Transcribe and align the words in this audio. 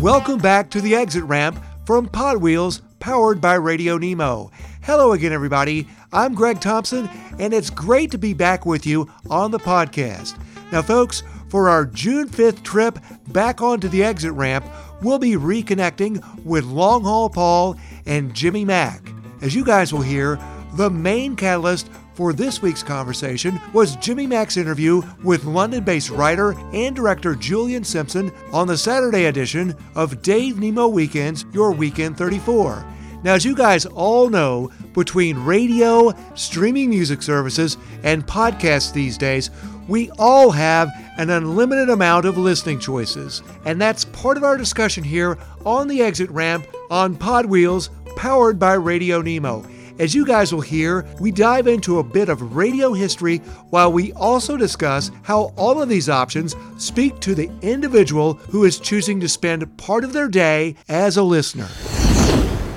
Welcome 0.00 0.38
back 0.38 0.70
to 0.70 0.80
the 0.80 0.94
exit 0.94 1.24
ramp 1.24 1.62
from 1.84 2.08
Pod 2.08 2.38
Wheels, 2.38 2.80
powered 3.00 3.38
by 3.38 3.56
Radio 3.56 3.98
Nemo. 3.98 4.50
Hello 4.80 5.12
again, 5.12 5.30
everybody. 5.30 5.86
I'm 6.10 6.34
Greg 6.34 6.58
Thompson, 6.58 7.06
and 7.38 7.52
it's 7.52 7.68
great 7.68 8.10
to 8.12 8.16
be 8.16 8.32
back 8.32 8.64
with 8.64 8.86
you 8.86 9.12
on 9.28 9.50
the 9.50 9.58
podcast. 9.58 10.38
Now, 10.72 10.80
folks, 10.80 11.22
for 11.50 11.68
our 11.68 11.84
June 11.84 12.30
5th 12.30 12.62
trip 12.62 12.98
back 13.28 13.60
onto 13.60 13.88
the 13.88 14.02
exit 14.02 14.32
ramp, 14.32 14.64
we'll 15.02 15.18
be 15.18 15.32
reconnecting 15.32 16.24
with 16.46 16.64
Long 16.64 17.04
Haul 17.04 17.28
Paul 17.28 17.76
and 18.06 18.32
Jimmy 18.32 18.64
Mac. 18.64 19.06
As 19.42 19.54
you 19.54 19.66
guys 19.66 19.92
will 19.92 20.00
hear, 20.00 20.38
the 20.76 20.88
main 20.88 21.36
catalyst 21.36 21.90
for 22.14 22.32
this 22.32 22.62
week's 22.62 22.82
conversation 22.82 23.60
was 23.72 23.96
Jimmy 23.96 24.26
Mac's 24.26 24.56
interview 24.56 25.02
with 25.24 25.44
London 25.44 25.84
based 25.84 26.10
writer 26.10 26.52
and 26.72 26.94
director 26.94 27.34
Julian 27.34 27.84
Simpson 27.84 28.32
on 28.52 28.66
the 28.66 28.76
Saturday 28.76 29.26
edition 29.26 29.74
of 29.94 30.22
Dave 30.22 30.58
Nemo 30.58 30.88
Weekends 30.88 31.44
Your 31.52 31.72
Weekend 31.72 32.16
34. 32.16 32.84
Now, 33.22 33.34
as 33.34 33.44
you 33.44 33.54
guys 33.54 33.84
all 33.84 34.30
know, 34.30 34.70
between 34.94 35.44
radio, 35.44 36.12
streaming 36.34 36.88
music 36.88 37.22
services, 37.22 37.76
and 38.02 38.26
podcasts 38.26 38.92
these 38.92 39.18
days, 39.18 39.50
we 39.88 40.10
all 40.18 40.50
have 40.50 40.88
an 41.18 41.28
unlimited 41.28 41.90
amount 41.90 42.24
of 42.24 42.38
listening 42.38 42.78
choices. 42.78 43.42
And 43.66 43.80
that's 43.80 44.06
part 44.06 44.36
of 44.36 44.44
our 44.44 44.56
discussion 44.56 45.04
here 45.04 45.36
on 45.66 45.88
the 45.88 46.00
exit 46.00 46.30
ramp 46.30 46.66
on 46.90 47.14
Pod 47.14 47.44
Wheels, 47.46 47.90
powered 48.16 48.58
by 48.58 48.74
Radio 48.74 49.20
Nemo. 49.20 49.64
As 50.00 50.14
you 50.14 50.24
guys 50.24 50.50
will 50.50 50.62
hear, 50.62 51.04
we 51.20 51.30
dive 51.30 51.66
into 51.66 51.98
a 51.98 52.02
bit 52.02 52.30
of 52.30 52.56
radio 52.56 52.94
history 52.94 53.36
while 53.68 53.92
we 53.92 54.14
also 54.14 54.56
discuss 54.56 55.10
how 55.24 55.52
all 55.58 55.82
of 55.82 55.90
these 55.90 56.08
options 56.08 56.56
speak 56.78 57.20
to 57.20 57.34
the 57.34 57.50
individual 57.60 58.32
who 58.32 58.64
is 58.64 58.80
choosing 58.80 59.20
to 59.20 59.28
spend 59.28 59.76
part 59.76 60.02
of 60.02 60.14
their 60.14 60.26
day 60.26 60.74
as 60.88 61.18
a 61.18 61.22
listener. 61.22 61.68